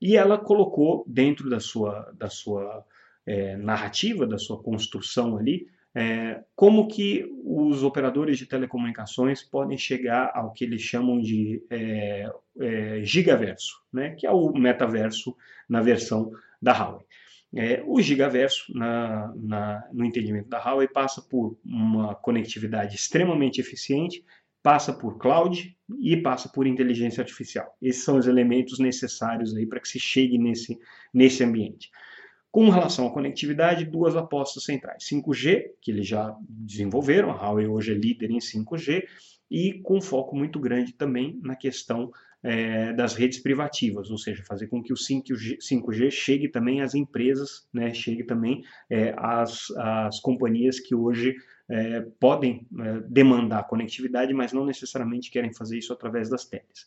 E 0.05 0.19
ela 0.19 0.37
colocou 0.37 1.03
dentro 1.09 1.49
da 1.49 1.59
sua, 1.59 2.13
da 2.13 2.29
sua 2.29 2.85
é, 3.25 3.57
narrativa, 3.57 4.27
da 4.27 4.37
sua 4.37 4.63
construção 4.63 5.39
ali, 5.39 5.67
é, 5.95 6.43
como 6.55 6.89
que 6.89 7.25
os 7.43 7.83
operadores 7.83 8.37
de 8.37 8.45
telecomunicações 8.45 9.43
podem 9.43 9.79
chegar 9.79 10.31
ao 10.35 10.53
que 10.53 10.63
eles 10.63 10.83
chamam 10.83 11.23
de 11.23 11.65
é, 11.71 12.31
é, 12.61 13.01
gigaverso, 13.03 13.83
né, 13.91 14.11
que 14.11 14.27
é 14.27 14.31
o 14.31 14.53
metaverso 14.53 15.35
na 15.67 15.81
versão 15.81 16.31
da 16.61 16.73
Huawei. 16.73 17.07
É, 17.57 17.83
o 17.87 17.99
gigaverso, 18.03 18.77
na, 18.77 19.33
na, 19.35 19.89
no 19.91 20.05
entendimento 20.05 20.51
da 20.51 20.63
Huawei, 20.63 20.87
passa 20.87 21.23
por 21.23 21.57
uma 21.65 22.15
conectividade 22.15 22.95
extremamente 22.95 23.59
eficiente, 23.59 24.23
passa 24.65 24.95
por 24.95 25.19
cloud 25.19 25.77
e 26.01 26.17
passa 26.17 26.49
por 26.49 26.67
inteligência 26.67 27.21
artificial. 27.21 27.77
Esses 27.83 28.03
são 28.03 28.17
os 28.17 28.27
elementos 28.27 28.79
necessários 28.79 29.55
aí 29.55 29.67
para 29.67 29.79
que 29.79 29.87
se 29.87 30.01
chegue 30.01 30.39
nesse, 30.39 30.79
nesse 31.13 31.45
ambiente. 31.45 31.91
Com 32.51 32.71
relação 32.71 33.07
à 33.07 33.13
conectividade, 33.13 33.85
duas 33.85 34.17
apostas 34.17 34.65
centrais. 34.65 35.05
5G, 35.05 35.67
que 35.83 35.91
eles 35.91 36.07
já 36.09 36.35
desenvolveram, 36.41 37.31
a 37.31 37.35
Huawei 37.35 37.67
hoje 37.67 37.93
é 37.93 37.95
líder 37.95 38.31
em 38.31 38.39
5G, 38.39 39.05
e 39.51 39.83
com 39.83 40.01
foco 40.01 40.35
muito 40.35 40.59
grande 40.59 40.95
também 40.95 41.39
na 41.43 41.55
questão 41.55 42.11
é, 42.43 42.95
das 42.95 43.15
redes 43.15 43.41
privativas, 43.41 44.11
ou 44.11 44.17
seja, 44.17 44.43
fazer 44.45 44.69
com 44.69 44.83
que 44.83 44.95
o 44.95 44.97
5G, 44.97 45.59
5G 45.59 46.11
chegue 46.11 46.49
também 46.49 46.81
às 46.81 46.95
empresas, 46.95 47.69
né, 47.73 47.93
chegue 47.93 48.25
também 48.25 48.65
é, 48.89 49.15
às, 49.19 49.71
às 49.77 50.21
companhias 50.21 50.81
que 50.81 50.95
hoje 50.95 51.37
é, 51.69 52.01
podem 52.21 52.67
é, 52.79 53.01
demandar 53.09 53.67
conectividade, 53.67 54.33
mas 54.33 54.53
não 54.53 54.65
necessariamente 54.65 55.31
querem 55.31 55.53
fazer 55.53 55.79
isso 55.79 55.93
através 55.93 56.29
das 56.29 56.45
teles. 56.45 56.87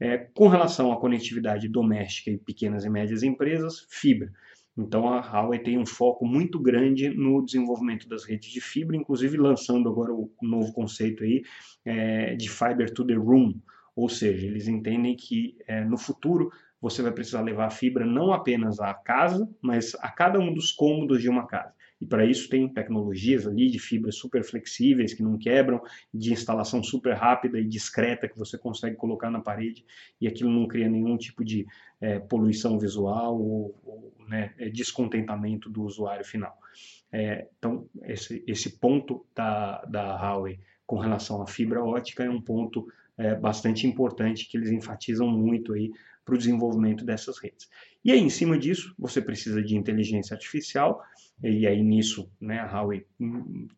É, 0.00 0.16
com 0.16 0.48
relação 0.48 0.92
à 0.92 1.00
conectividade 1.00 1.68
doméstica 1.68 2.30
e 2.30 2.38
pequenas 2.38 2.84
e 2.84 2.90
médias 2.90 3.22
empresas, 3.22 3.86
fibra. 3.88 4.32
Então 4.76 5.08
a 5.12 5.20
Huawei 5.20 5.58
tem 5.58 5.76
um 5.76 5.84
foco 5.84 6.24
muito 6.24 6.60
grande 6.60 7.08
no 7.08 7.44
desenvolvimento 7.44 8.08
das 8.08 8.24
redes 8.24 8.50
de 8.50 8.60
fibra, 8.60 8.96
inclusive 8.96 9.36
lançando 9.36 9.88
agora 9.88 10.12
o 10.12 10.30
novo 10.40 10.72
conceito 10.72 11.24
aí 11.24 11.42
é, 11.84 12.36
de 12.36 12.48
Fiber 12.48 12.92
to 12.92 13.04
the 13.04 13.14
Room, 13.14 13.60
ou 13.96 14.08
seja, 14.08 14.46
eles 14.46 14.68
entendem 14.68 15.16
que 15.16 15.56
é, 15.66 15.84
no 15.84 15.98
futuro 15.98 16.52
você 16.80 17.02
vai 17.02 17.10
precisar 17.10 17.40
levar 17.40 17.66
a 17.66 17.70
fibra 17.70 18.06
não 18.06 18.32
apenas 18.32 18.78
à 18.78 18.94
casa, 18.94 19.48
mas 19.60 19.96
a 19.96 20.08
cada 20.08 20.38
um 20.38 20.54
dos 20.54 20.70
cômodos 20.70 21.20
de 21.20 21.28
uma 21.28 21.48
casa. 21.48 21.74
E 22.00 22.06
para 22.06 22.24
isso 22.24 22.48
tem 22.48 22.68
tecnologias 22.68 23.46
ali 23.46 23.70
de 23.70 23.78
fibras 23.78 24.16
super 24.16 24.44
flexíveis 24.44 25.14
que 25.14 25.22
não 25.22 25.36
quebram, 25.36 25.80
de 26.12 26.32
instalação 26.32 26.82
super 26.82 27.14
rápida 27.14 27.58
e 27.58 27.64
discreta 27.64 28.28
que 28.28 28.38
você 28.38 28.56
consegue 28.56 28.96
colocar 28.96 29.30
na 29.30 29.40
parede 29.40 29.84
e 30.20 30.28
aquilo 30.28 30.50
não 30.50 30.66
cria 30.66 30.88
nenhum 30.88 31.16
tipo 31.16 31.44
de 31.44 31.66
é, 32.00 32.18
poluição 32.18 32.78
visual 32.78 33.40
ou, 33.40 33.80
ou 33.84 34.14
né, 34.28 34.54
é, 34.58 34.68
descontentamento 34.68 35.68
do 35.68 35.82
usuário 35.82 36.24
final. 36.24 36.56
É, 37.10 37.48
então, 37.58 37.88
esse, 38.04 38.44
esse 38.46 38.78
ponto 38.78 39.26
da, 39.34 39.84
da 39.86 40.16
Huawei 40.16 40.60
com 40.86 40.98
relação 40.98 41.42
à 41.42 41.46
fibra 41.46 41.82
ótica 41.82 42.24
é 42.24 42.30
um 42.30 42.40
ponto 42.40 42.86
é, 43.16 43.34
bastante 43.34 43.86
importante 43.86 44.48
que 44.48 44.56
eles 44.56 44.70
enfatizam 44.70 45.28
muito 45.28 45.72
aí 45.72 45.90
para 46.24 46.34
o 46.34 46.38
desenvolvimento 46.38 47.04
dessas 47.04 47.38
redes. 47.38 47.68
E 48.08 48.10
aí, 48.10 48.20
em 48.20 48.30
cima 48.30 48.58
disso, 48.58 48.94
você 48.98 49.20
precisa 49.20 49.62
de 49.62 49.76
inteligência 49.76 50.32
artificial, 50.32 51.02
e 51.42 51.66
aí 51.66 51.82
nisso, 51.82 52.32
né, 52.40 52.58
a 52.58 52.64
Huawei 52.64 53.06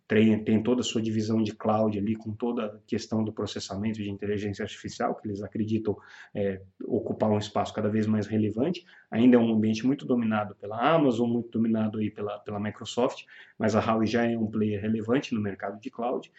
tem, 0.07 0.45
tem 0.45 0.63
toda 0.63 0.83
a 0.83 0.85
sua 0.85 1.03
divisão 1.03 1.43
de 1.43 1.53
cloud 1.53 1.99
ali, 1.99 2.15
com 2.15 2.33
toda 2.33 2.67
a 2.67 2.79
questão 2.87 3.25
do 3.25 3.33
processamento 3.33 3.99
de 3.99 4.09
inteligência 4.09 4.63
artificial, 4.63 5.17
que 5.17 5.27
eles 5.27 5.43
acreditam 5.43 5.97
é, 6.33 6.63
ocupar 6.85 7.29
um 7.29 7.39
espaço 7.39 7.75
cada 7.75 7.89
vez 7.89 8.07
mais 8.07 8.29
relevante. 8.29 8.85
Ainda 9.11 9.35
é 9.35 9.41
um 9.41 9.53
ambiente 9.53 9.85
muito 9.85 10.07
dominado 10.07 10.55
pela 10.55 10.79
Amazon, 10.79 11.29
muito 11.29 11.51
dominado 11.51 11.99
aí 11.99 12.09
pela, 12.09 12.39
pela 12.39 12.61
Microsoft, 12.61 13.25
mas 13.59 13.75
a 13.75 13.81
Huawei 13.81 14.07
já 14.07 14.25
é 14.25 14.39
um 14.39 14.47
player 14.47 14.81
relevante 14.81 15.35
no 15.35 15.41
mercado 15.41 15.81
de 15.81 15.91
cloud. 15.91 16.31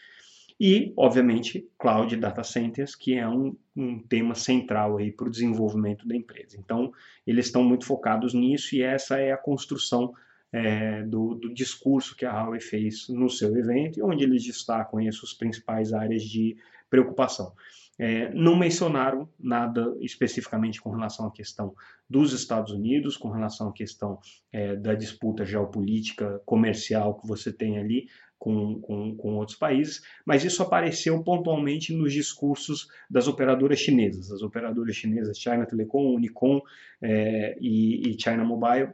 E, 0.64 0.94
obviamente, 0.96 1.68
Cloud 1.76 2.16
Data 2.18 2.44
Centers, 2.44 2.94
que 2.94 3.16
é 3.16 3.28
um, 3.28 3.58
um 3.76 3.98
tema 3.98 4.36
central 4.36 4.98
aí 4.98 5.12
para 5.12 5.26
o 5.26 5.32
desenvolvimento 5.32 6.08
da 6.08 6.16
empresa. 6.16 6.56
Então, 6.56 6.94
eles 7.26 7.48
estão 7.48 7.64
muito 7.64 7.84
focados 7.84 8.32
nisso 8.36 8.76
e 8.76 8.84
essa 8.84 9.18
é 9.18 9.32
a 9.32 9.38
construção 9.38 10.14
é, 10.54 11.02
do, 11.02 11.34
do, 11.34 11.52
discurso 11.52 12.16
que 12.16 12.26
a 12.26 12.32
Huawei 12.32 12.62
fez 12.62 13.10
no 13.10 13.28
seu 13.28 13.58
evento, 13.58 14.06
onde 14.06 14.24
eles 14.24 14.44
destacam 14.44 15.00
aí 15.00 15.08
as 15.08 15.16
suas 15.16 15.34
principais 15.34 15.94
áreas 15.94 16.22
de 16.22 16.56
preocupação. 16.92 17.54
É, 17.98 18.32
não 18.32 18.56
mencionaram 18.56 19.28
nada 19.40 19.96
especificamente 20.00 20.80
com 20.80 20.92
relação 20.92 21.26
à 21.26 21.32
questão 21.32 21.74
dos 22.08 22.34
Estados 22.34 22.72
Unidos, 22.72 23.18
com 23.18 23.30
relação 23.30 23.70
à 23.70 23.74
questão 23.74 24.20
é, 24.52 24.76
da 24.76 24.94
disputa 24.94 25.44
geopolítica 25.44 26.40
comercial 26.46 27.20
que 27.20 27.28
você 27.28 27.52
tem 27.52 27.80
ali 27.80 28.08
com, 28.42 28.82
com, 28.82 29.16
com, 29.16 29.36
outros 29.36 29.56
países, 29.56 30.02
mas 30.26 30.44
isso 30.44 30.64
apareceu 30.64 31.24
pontualmente 31.24 31.94
nos 31.94 32.12
discursos 32.12 32.88
das 33.08 33.28
operadoras 33.28 33.78
chinesas. 33.78 34.32
As 34.32 34.42
operadoras 34.42 34.96
chinesas 34.96 35.38
China 35.38 35.64
Telecom, 35.64 36.16
Unicom 36.16 36.60
é, 37.00 37.56
e, 37.62 38.10
e 38.10 38.20
China 38.20 38.44
Mobile 38.44 38.94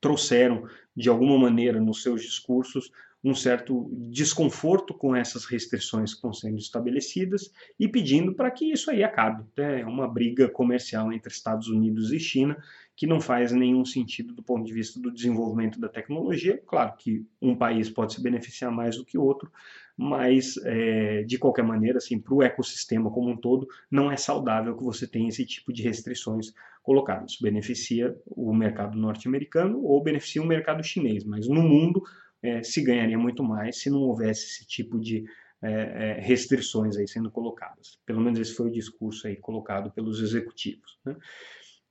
trouxeram, 0.00 0.64
de 0.94 1.08
alguma 1.08 1.36
maneira, 1.36 1.80
nos 1.80 2.04
seus 2.04 2.22
discursos, 2.22 2.92
um 3.26 3.34
certo 3.34 3.90
desconforto 4.08 4.94
com 4.94 5.16
essas 5.16 5.46
restrições 5.46 6.12
que 6.12 6.18
estão 6.18 6.32
sendo 6.32 6.58
estabelecidas 6.58 7.50
e 7.76 7.88
pedindo 7.88 8.32
para 8.32 8.52
que 8.52 8.70
isso 8.70 8.88
aí 8.88 9.02
acabe. 9.02 9.44
É 9.56 9.84
uma 9.84 10.06
briga 10.06 10.48
comercial 10.48 11.12
entre 11.12 11.32
Estados 11.32 11.66
Unidos 11.66 12.12
e 12.12 12.20
China 12.20 12.56
que 12.94 13.04
não 13.04 13.20
faz 13.20 13.50
nenhum 13.50 13.84
sentido 13.84 14.32
do 14.32 14.44
ponto 14.44 14.64
de 14.64 14.72
vista 14.72 15.00
do 15.00 15.10
desenvolvimento 15.10 15.80
da 15.80 15.88
tecnologia. 15.88 16.62
Claro 16.68 16.94
que 16.96 17.26
um 17.42 17.56
país 17.56 17.90
pode 17.90 18.14
se 18.14 18.22
beneficiar 18.22 18.70
mais 18.70 18.96
do 18.96 19.04
que 19.04 19.18
outro, 19.18 19.50
mas 19.96 20.56
é, 20.62 21.24
de 21.24 21.36
qualquer 21.36 21.64
maneira, 21.64 21.98
assim, 21.98 22.20
para 22.20 22.32
o 22.32 22.44
ecossistema 22.44 23.10
como 23.10 23.30
um 23.30 23.36
todo, 23.36 23.66
não 23.90 24.10
é 24.10 24.16
saudável 24.16 24.76
que 24.76 24.84
você 24.84 25.04
tenha 25.04 25.28
esse 25.28 25.44
tipo 25.44 25.72
de 25.72 25.82
restrições 25.82 26.54
colocadas. 26.80 27.36
Beneficia 27.42 28.16
o 28.24 28.54
mercado 28.54 28.96
norte-americano 28.96 29.82
ou 29.82 30.00
beneficia 30.00 30.40
o 30.40 30.46
mercado 30.46 30.84
chinês, 30.84 31.24
mas 31.24 31.48
no 31.48 31.62
mundo 31.62 32.02
é, 32.46 32.62
se 32.62 32.82
ganharia 32.82 33.18
muito 33.18 33.42
mais 33.42 33.80
se 33.80 33.90
não 33.90 34.00
houvesse 34.00 34.46
esse 34.46 34.66
tipo 34.66 34.98
de 34.98 35.24
é, 35.62 35.70
é, 35.70 36.20
restrições 36.20 36.96
aí 36.96 37.08
sendo 37.08 37.30
colocadas. 37.30 37.98
Pelo 38.04 38.20
menos 38.20 38.38
esse 38.38 38.54
foi 38.54 38.68
o 38.68 38.72
discurso 38.72 39.26
aí 39.26 39.36
colocado 39.36 39.90
pelos 39.90 40.20
executivos. 40.20 40.98
Né? 41.04 41.16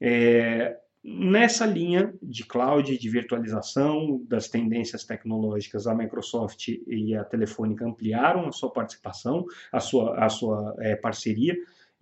É, 0.01 0.77
Nessa 1.07 1.67
linha 1.67 2.11
de 2.19 2.43
cloud, 2.43 2.97
de 2.97 3.09
virtualização, 3.09 4.23
das 4.27 4.49
tendências 4.49 5.03
tecnológicas, 5.03 5.85
a 5.85 5.93
Microsoft 5.93 6.67
e 6.67 7.15
a 7.15 7.23
Telefônica 7.23 7.85
ampliaram 7.85 8.47
a 8.47 8.51
sua 8.51 8.73
participação, 8.73 9.45
a 9.71 9.79
sua, 9.79 10.17
a 10.17 10.27
sua 10.29 10.75
é, 10.79 10.95
parceria, 10.95 11.55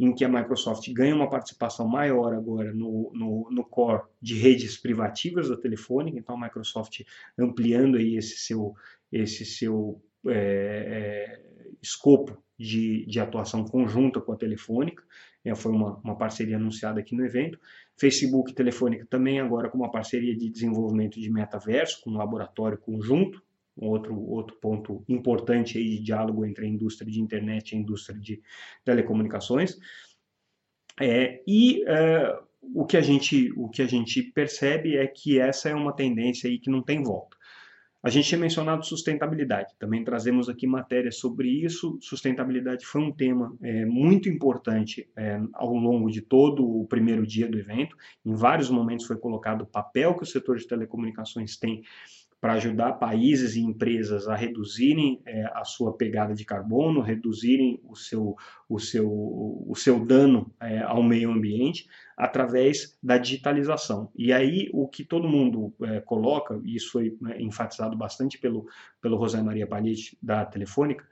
em 0.03 0.13
que 0.13 0.25
a 0.25 0.29
Microsoft 0.29 0.91
ganha 0.91 1.15
uma 1.15 1.29
participação 1.29 1.87
maior 1.87 2.33
agora 2.33 2.73
no, 2.73 3.09
no, 3.13 3.47
no, 3.49 3.63
core 3.63 4.03
de 4.21 4.37
redes 4.37 4.77
privativas 4.77 5.47
da 5.47 5.55
Telefônica, 5.55 6.19
então 6.19 6.35
a 6.35 6.41
Microsoft 6.41 7.01
ampliando 7.39 7.95
aí 7.95 8.17
esse 8.17 8.37
seu, 8.37 8.75
esse 9.09 9.45
seu 9.45 10.01
é, 10.27 10.33
é, 10.35 11.41
escopo 11.81 12.37
de, 12.59 13.05
de 13.05 13.19
atuação 13.21 13.63
conjunta 13.63 14.19
com 14.19 14.33
a 14.33 14.37
Telefônica, 14.37 15.01
é, 15.45 15.55
foi 15.55 15.71
uma, 15.71 15.95
uma 16.03 16.17
parceria 16.17 16.57
anunciada 16.57 16.99
aqui 16.99 17.15
no 17.15 17.25
evento. 17.25 17.57
Facebook 17.95 18.51
e 18.51 18.55
Telefônica 18.55 19.07
também 19.09 19.39
agora 19.39 19.69
com 19.69 19.77
uma 19.77 19.91
parceria 19.91 20.35
de 20.35 20.49
desenvolvimento 20.49 21.17
de 21.17 21.29
metaverso, 21.29 22.01
com 22.03 22.11
um 22.11 22.17
laboratório 22.17 22.77
conjunto, 22.77 23.41
um 23.77 23.87
outro, 23.87 24.19
outro 24.19 24.55
ponto 24.57 25.03
importante 25.07 25.77
aí 25.77 25.97
de 25.97 26.03
diálogo 26.03 26.45
entre 26.45 26.65
a 26.65 26.69
indústria 26.69 27.11
de 27.11 27.21
internet 27.21 27.71
e 27.71 27.75
a 27.75 27.79
indústria 27.79 28.19
de 28.19 28.41
telecomunicações. 28.83 29.77
É, 30.99 31.41
e 31.47 31.83
é, 31.87 32.39
o, 32.61 32.85
que 32.85 32.97
a 32.97 33.01
gente, 33.01 33.51
o 33.57 33.69
que 33.69 33.81
a 33.81 33.87
gente 33.87 34.21
percebe 34.21 34.95
é 34.95 35.07
que 35.07 35.39
essa 35.39 35.69
é 35.69 35.75
uma 35.75 35.93
tendência 35.93 36.49
aí 36.49 36.59
que 36.59 36.69
não 36.69 36.81
tem 36.81 37.01
volta. 37.01 37.35
A 38.03 38.09
gente 38.09 38.27
tinha 38.27 38.39
mencionado 38.39 38.85
sustentabilidade, 38.85 39.75
também 39.79 40.03
trazemos 40.03 40.49
aqui 40.49 40.67
matérias 40.67 41.15
sobre 41.15 41.47
isso. 41.47 41.97
Sustentabilidade 42.01 42.85
foi 42.85 43.01
um 43.01 43.13
tema 43.13 43.55
é, 43.61 43.85
muito 43.85 44.27
importante 44.27 45.09
é, 45.15 45.39
ao 45.53 45.73
longo 45.73 46.11
de 46.11 46.19
todo 46.19 46.67
o 46.67 46.85
primeiro 46.85 47.25
dia 47.25 47.47
do 47.47 47.57
evento. 47.57 47.95
Em 48.25 48.35
vários 48.35 48.69
momentos 48.69 49.05
foi 49.05 49.17
colocado 49.17 49.61
o 49.61 49.65
papel 49.65 50.15
que 50.15 50.23
o 50.23 50.25
setor 50.25 50.57
de 50.57 50.67
telecomunicações 50.67 51.55
tem 51.55 51.81
para 52.43 52.55
ajudar 52.55 52.99
países 52.99 53.55
e 53.55 53.61
empresas 53.61 54.27
a 54.27 54.35
reduzirem 54.35 55.21
é, 55.25 55.45
a 55.53 55.63
sua 55.63 55.95
pegada 55.95 56.35
de 56.35 56.43
carbono, 56.43 56.99
reduzirem 56.99 57.79
o 57.85 57.95
seu, 57.95 58.35
o 58.67 58.77
seu, 58.81 59.09
o 59.09 59.73
seu 59.77 60.05
dano 60.05 60.53
é, 60.59 60.79
ao 60.79 61.01
meio 61.01 61.31
ambiente 61.31 61.87
através 62.17 62.97
da 63.01 63.17
digitalização. 63.17 64.11
E 64.13 64.33
aí 64.33 64.69
o 64.73 64.89
que 64.89 65.05
todo 65.05 65.25
mundo 65.25 65.73
é, 65.83 66.01
coloca, 66.01 66.59
e 66.65 66.75
isso 66.75 66.91
foi 66.91 67.17
né, 67.21 67.41
enfatizado 67.41 67.95
bastante 67.95 68.37
pelo, 68.37 68.67
pelo 69.01 69.17
José 69.17 69.41
Maria 69.41 69.65
Palhete 69.65 70.17
da 70.21 70.45
Telefônica, 70.45 71.07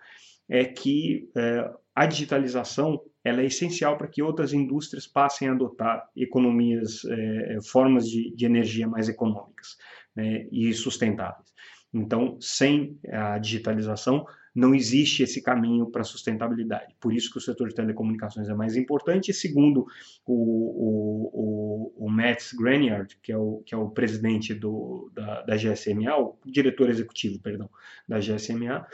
é 0.50 0.66
que 0.66 1.30
é, 1.34 1.72
a 1.96 2.06
digitalização 2.08 3.02
ela 3.24 3.40
é 3.40 3.46
essencial 3.46 3.98
para 3.98 4.08
que 4.10 4.22
outras 4.22 4.52
indústrias 4.52 5.08
passem 5.08 5.48
a 5.48 5.54
adotar 5.54 6.10
economias, 6.14 7.06
é, 7.06 7.60
formas 7.64 8.10
de, 8.10 8.36
de 8.36 8.46
energia 8.46 8.86
mais 8.86 9.08
econômicas 9.08 9.78
né, 10.16 10.48
e 10.52 10.74
sustentáveis. 10.74 11.52
Então, 11.94 12.38
sem 12.40 12.98
a 13.12 13.38
digitalização, 13.38 14.26
não 14.54 14.76
existe 14.76 15.24
esse 15.24 15.42
caminho 15.42 15.90
para 15.90 16.04
sustentabilidade. 16.04 16.96
Por 17.00 17.14
isso 17.14 17.32
que 17.32 17.38
o 17.38 17.42
setor 17.42 17.70
de 17.70 17.76
telecomunicações 17.76 18.50
é 18.50 18.54
mais 18.54 18.76
importante. 18.76 19.32
E 19.32 19.34
segundo 19.34 19.86
o, 20.26 20.34
o, 20.34 21.32
o, 21.34 22.06
o 22.06 22.10
Matt 22.10 22.54
Graniard, 22.58 23.18
que 23.22 23.32
é 23.32 23.38
o, 23.38 23.62
que 23.66 23.74
é 23.74 23.78
o 23.78 23.90
presidente 23.90 24.54
do, 24.54 25.12
da, 25.14 25.42
da 25.44 25.56
GSMA, 25.56 26.18
o 26.18 26.38
diretor 26.46 26.90
executivo, 26.90 27.40
perdão, 27.40 27.70
da 28.08 28.20
GSMA, 28.20 28.86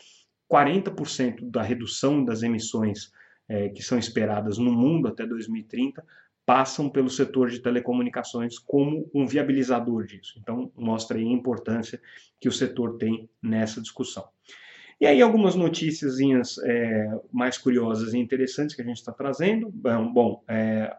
40% 0.52 1.50
da 1.50 1.62
redução 1.62 2.24
das 2.24 2.44
emissões 2.44 3.12
é, 3.50 3.70
que 3.70 3.82
são 3.82 3.98
esperadas 3.98 4.58
no 4.58 4.72
mundo 4.72 5.08
até 5.08 5.26
2030 5.26 6.04
passam 6.48 6.90
pelo 6.90 7.10
setor 7.10 7.50
de 7.50 7.60
telecomunicações 7.60 8.58
como 8.58 9.12
um 9.14 9.28
viabilizador 9.28 10.06
disso. 10.06 10.40
Então, 10.42 10.72
mostra 10.78 11.18
aí 11.18 11.26
a 11.26 11.30
importância 11.30 12.02
que 12.40 12.48
o 12.48 12.54
setor 12.54 12.98
tem 12.98 13.30
nessa 13.44 13.82
discussão. 13.82 14.24
E 15.00 15.06
aí 15.06 15.22
algumas 15.22 15.56
notícias 15.56 16.18
é, 16.64 17.20
mais 17.34 17.58
curiosas 17.58 18.14
e 18.14 18.18
interessantes 18.18 18.74
que 18.74 18.82
a 18.82 18.86
gente 18.86 18.96
está 18.96 19.12
trazendo. 19.12 19.70
Bom, 19.70 20.42
é, 20.48 20.90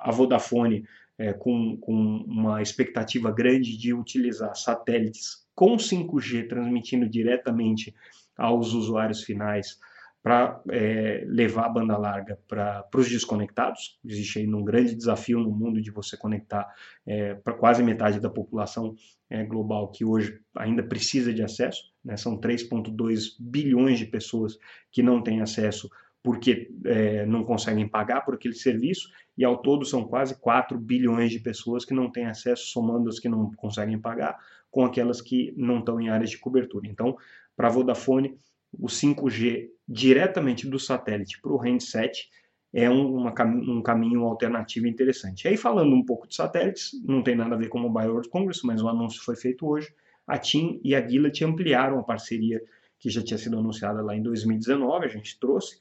a 0.00 0.10
Vodafone 0.10 0.84
é, 1.16 1.32
com, 1.32 1.76
com 1.76 1.94
uma 2.26 2.60
expectativa 2.60 3.30
grande 3.30 3.78
de 3.78 3.94
utilizar 3.94 4.56
satélites 4.56 5.46
com 5.54 5.76
5G 5.76 6.48
transmitindo 6.48 7.08
diretamente 7.08 7.94
aos 8.36 8.74
usuários 8.74 9.22
finais 9.22 9.78
para 10.26 10.60
é, 10.72 11.24
levar 11.28 11.66
a 11.66 11.68
banda 11.68 11.96
larga 11.96 12.36
para 12.48 12.84
os 12.96 13.08
desconectados. 13.08 13.96
Existe 14.04 14.40
aí 14.40 14.52
um 14.52 14.64
grande 14.64 14.92
desafio 14.92 15.38
no 15.38 15.52
mundo 15.52 15.80
de 15.80 15.92
você 15.92 16.16
conectar 16.16 16.66
é, 17.06 17.34
para 17.34 17.54
quase 17.54 17.80
metade 17.80 18.18
da 18.18 18.28
população 18.28 18.96
é, 19.30 19.44
global 19.44 19.88
que 19.92 20.04
hoje 20.04 20.40
ainda 20.56 20.82
precisa 20.82 21.32
de 21.32 21.44
acesso. 21.44 21.80
Né? 22.04 22.16
São 22.16 22.40
3,2 22.40 23.36
bilhões 23.38 24.00
de 24.00 24.06
pessoas 24.06 24.58
que 24.90 25.00
não 25.00 25.22
têm 25.22 25.42
acesso 25.42 25.88
porque 26.24 26.72
é, 26.84 27.24
não 27.24 27.44
conseguem 27.44 27.88
pagar 27.88 28.22
por 28.22 28.34
aquele 28.34 28.56
serviço, 28.56 29.08
e 29.38 29.44
ao 29.44 29.58
todo 29.58 29.84
são 29.84 30.02
quase 30.02 30.36
4 30.40 30.76
bilhões 30.76 31.30
de 31.30 31.38
pessoas 31.38 31.84
que 31.84 31.94
não 31.94 32.10
têm 32.10 32.26
acesso, 32.26 32.66
somando 32.66 33.08
as 33.08 33.20
que 33.20 33.28
não 33.28 33.52
conseguem 33.52 33.96
pagar, 33.96 34.36
com 34.72 34.84
aquelas 34.84 35.20
que 35.20 35.54
não 35.56 35.78
estão 35.78 36.00
em 36.00 36.08
áreas 36.08 36.30
de 36.30 36.38
cobertura. 36.40 36.88
Então, 36.88 37.16
para 37.56 37.68
a 37.68 37.70
Vodafone, 37.70 38.36
o 38.72 38.86
5G 38.86 39.68
diretamente 39.88 40.68
do 40.68 40.78
satélite 40.78 41.40
para 41.40 41.52
o 41.52 41.56
handset 41.58 42.28
é 42.72 42.90
um, 42.90 43.14
uma, 43.14 43.34
um 43.42 43.82
caminho 43.82 44.24
alternativo 44.24 44.86
interessante. 44.86 45.48
Aí, 45.48 45.56
falando 45.56 45.94
um 45.94 46.04
pouco 46.04 46.28
de 46.28 46.34
satélites, 46.34 46.90
não 47.04 47.22
tem 47.22 47.34
nada 47.34 47.54
a 47.54 47.58
ver 47.58 47.68
com 47.68 47.78
o 47.78 47.82
Mobile 47.82 48.10
World 48.10 48.28
Congress, 48.28 48.60
mas 48.66 48.82
o 48.82 48.88
anúncio 48.88 49.22
foi 49.22 49.36
feito 49.36 49.66
hoje. 49.66 49.88
A 50.26 50.36
TIM 50.38 50.80
e 50.84 50.94
a 50.94 51.06
Gilat 51.06 51.42
ampliaram 51.42 51.98
a 51.98 52.02
parceria 52.02 52.60
que 52.98 53.08
já 53.08 53.22
tinha 53.22 53.38
sido 53.38 53.58
anunciada 53.58 54.02
lá 54.02 54.16
em 54.16 54.22
2019, 54.22 55.04
a 55.04 55.08
gente 55.08 55.38
trouxe, 55.38 55.78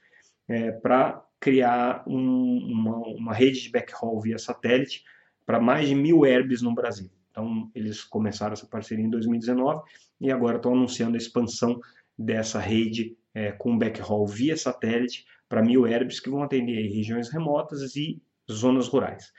é, 0.48 0.72
para 0.72 1.26
criar 1.40 2.04
um, 2.08 2.58
uma, 2.72 2.98
uma, 2.98 3.34
rede 3.34 3.64
de 3.64 3.72
backhaul 3.72 4.22
via 4.22 4.38
satélite 4.38 5.04
para 5.46 5.60
mais 5.60 5.88
de 5.88 5.96
mil 5.96 6.26
herbes 6.26 6.62
no 6.62 6.74
Brasil. 6.74 7.10
Então, 7.30 7.70
eles 7.76 8.04
começaram 8.04 8.54
essa 8.54 8.66
parceria 8.66 9.04
em 9.04 9.10
2019 9.10 9.82
e 10.22 10.32
agora 10.32 10.58
estão 10.58 10.74
anunciando 10.74 11.16
a 11.16 11.18
expansão 11.18 11.80
dessa 12.18 12.60
rede 12.60 13.18
é, 13.34 13.52
com 13.52 13.78
backhaul 13.78 14.26
via 14.26 14.56
satélite 14.56 15.26
para 15.48 15.62
mil 15.62 15.86
herbes 15.86 16.20
que 16.20 16.30
vão 16.30 16.44
atender 16.44 16.88
regiões 16.88 17.30
remotas 17.30 17.96
e 17.96 18.22
zonas 18.50 18.88
rurais. 18.88 19.32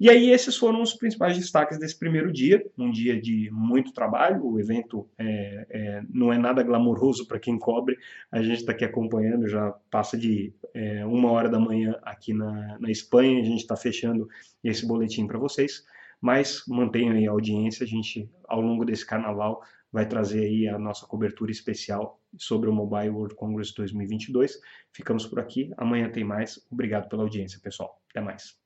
E 0.00 0.08
aí 0.08 0.30
esses 0.30 0.56
foram 0.56 0.80
os 0.80 0.94
principais 0.94 1.36
destaques 1.36 1.76
desse 1.76 1.98
primeiro 1.98 2.32
dia, 2.32 2.64
um 2.78 2.88
dia 2.88 3.20
de 3.20 3.50
muito 3.50 3.92
trabalho, 3.92 4.46
o 4.46 4.60
evento 4.60 5.08
é, 5.18 5.66
é, 5.68 6.02
não 6.08 6.32
é 6.32 6.38
nada 6.38 6.62
glamouroso 6.62 7.26
para 7.26 7.40
quem 7.40 7.58
cobre, 7.58 7.98
a 8.30 8.40
gente 8.40 8.58
está 8.58 8.70
aqui 8.70 8.84
acompanhando, 8.84 9.48
já 9.48 9.72
passa 9.90 10.16
de 10.16 10.54
é, 10.72 11.04
uma 11.04 11.32
hora 11.32 11.48
da 11.48 11.58
manhã 11.58 11.98
aqui 12.04 12.32
na, 12.32 12.78
na 12.78 12.90
Espanha, 12.92 13.40
a 13.40 13.44
gente 13.44 13.62
está 13.62 13.74
fechando 13.74 14.28
esse 14.62 14.86
boletim 14.86 15.26
para 15.26 15.36
vocês, 15.36 15.84
mas 16.20 16.62
mantenham 16.68 17.16
aí 17.16 17.26
a 17.26 17.32
audiência, 17.32 17.82
a 17.82 17.88
gente 17.88 18.30
ao 18.46 18.60
longo 18.60 18.84
desse 18.84 19.04
carnaval 19.04 19.60
vai 19.92 20.06
trazer 20.06 20.44
aí 20.44 20.68
a 20.68 20.78
nossa 20.78 21.06
cobertura 21.06 21.50
especial 21.50 22.20
sobre 22.36 22.68
o 22.68 22.72
Mobile 22.72 23.10
World 23.10 23.34
Congress 23.34 23.72
2022. 23.74 24.60
Ficamos 24.92 25.26
por 25.26 25.40
aqui, 25.40 25.72
amanhã 25.76 26.10
tem 26.10 26.24
mais. 26.24 26.66
Obrigado 26.70 27.08
pela 27.08 27.22
audiência, 27.22 27.58
pessoal. 27.60 28.00
Até 28.10 28.20
mais. 28.20 28.58